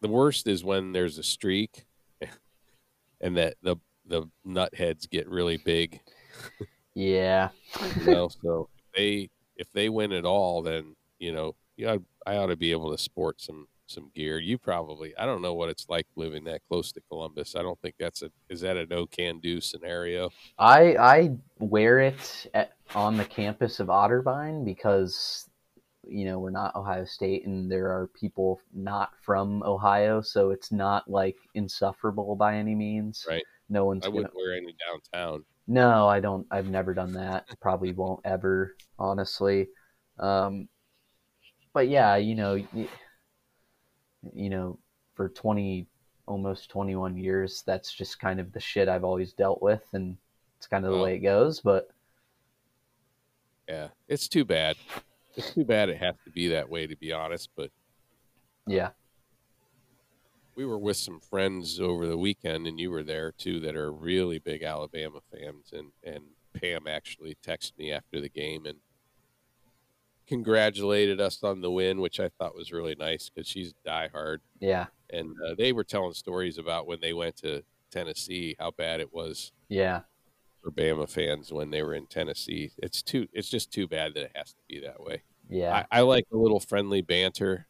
[0.00, 1.85] the worst is when there's a streak,
[3.20, 6.00] and that the the nut heads get really big.
[6.94, 7.50] Yeah.
[8.00, 11.96] You know, so if they if they win at all, then you know, yeah,
[12.26, 14.38] I ought to be able to sport some some gear.
[14.38, 17.54] You probably, I don't know what it's like living that close to Columbus.
[17.54, 20.30] I don't think that's a is that a no can do scenario.
[20.58, 25.48] I I wear it at, on the campus of Otterbein because
[26.06, 30.72] you know we're not Ohio State and there are people not from Ohio, so it's
[30.72, 33.26] not like insufferable by any means.
[33.28, 33.44] Right.
[33.68, 34.16] No one's I gonna.
[34.16, 35.44] wouldn't wear any downtown.
[35.66, 36.46] No, I don't.
[36.50, 37.46] I've never done that.
[37.60, 39.68] Probably won't ever, honestly.
[40.18, 40.68] Um,
[41.72, 42.54] but yeah, you know,
[44.32, 44.78] you know,
[45.14, 45.88] for twenty,
[46.26, 50.16] almost twenty-one years, that's just kind of the shit I've always dealt with, and
[50.58, 51.60] it's kind of the way it goes.
[51.60, 51.88] But
[53.68, 54.76] Yeah, it's too bad.
[55.36, 57.50] It's too bad it has to be that way, to be honest.
[57.56, 57.70] But
[58.66, 58.90] yeah,
[60.54, 63.92] we were with some friends over the weekend, and you were there too, that are
[63.92, 65.72] really big Alabama fans.
[65.72, 66.24] And and
[66.54, 68.78] Pam actually texted me after the game and
[70.26, 74.38] congratulated us on the win, which I thought was really nice because she's diehard.
[74.58, 79.00] yeah, And uh, they were telling stories about when they went to Tennessee, how bad
[79.00, 80.00] it was yeah,
[80.66, 82.72] for Bama fans when they were in Tennessee.
[82.78, 83.28] It's too.
[83.32, 85.22] It's just too bad that it has to be that way.
[85.48, 87.66] yeah, I, I like a little friendly banter.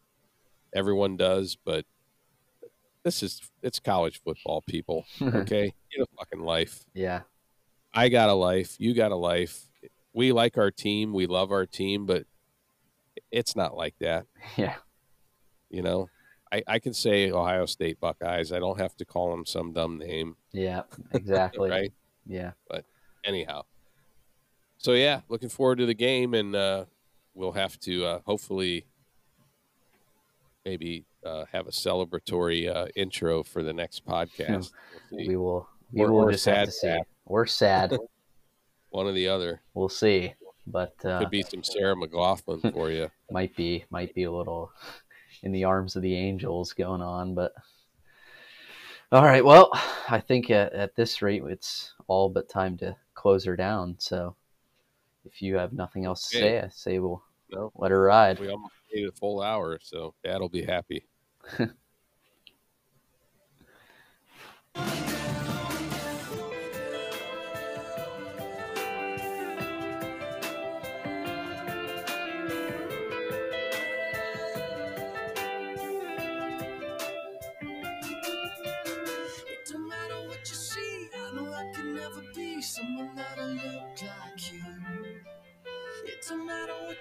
[0.75, 1.85] Everyone does, but
[3.03, 5.05] this is it's college football, people.
[5.23, 6.85] Okay, get a fucking life.
[6.95, 7.23] yeah,
[7.93, 8.77] I got a life.
[8.79, 9.67] You got a life.
[10.15, 11.13] We like our team.
[11.13, 12.25] We love our team, but
[13.31, 14.25] it's not like that.
[14.57, 14.77] yeah,
[15.69, 16.09] You know,
[16.51, 18.53] I, I can say Ohio State Buckeyes.
[18.53, 20.83] I don't have to call them some dumb name, yeah,
[21.13, 21.69] exactly.
[21.69, 21.93] right?
[22.27, 22.85] Yeah, But
[23.25, 23.63] Anyhow,
[24.79, 26.85] so yeah, looking forward to the game, and uh,
[27.35, 28.85] we'll have to uh, hopefully
[30.65, 34.73] maybe uh, have a celebratory uh, intro for the next podcast.
[35.11, 35.69] We'll we will.
[35.93, 36.99] We Or- will or just have sad to see.
[37.27, 37.97] We're sad.
[38.91, 39.61] One or the other.
[39.75, 40.35] We'll see.
[40.67, 43.09] But uh, Could be some Sarah McLachlan for you.
[43.31, 44.73] might be might be a little
[45.45, 47.53] in the arms of the angels going on but
[49.13, 49.71] all right well
[50.09, 53.97] i think at, at this rate it's all but time to close her down.
[53.99, 54.37] So
[55.25, 58.39] if you have nothing else to say i say we'll No, let her ride.
[58.39, 61.07] we almost made a full hour, so Dad'll be happy.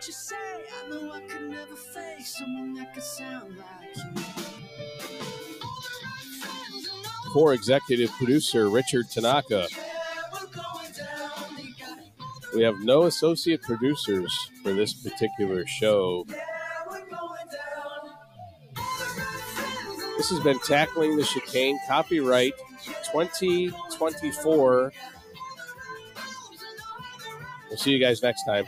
[0.06, 4.24] what you say, I know I could never face someone that could sound like you.
[7.34, 9.68] For executive producer Richard Tanaka,
[12.54, 14.32] we have no associate producers
[14.62, 16.28] for this particular show.
[20.18, 22.54] This has been Tackling the Chicane, copyright
[23.12, 24.94] 2024.
[27.70, 28.68] We'll see you guys next time.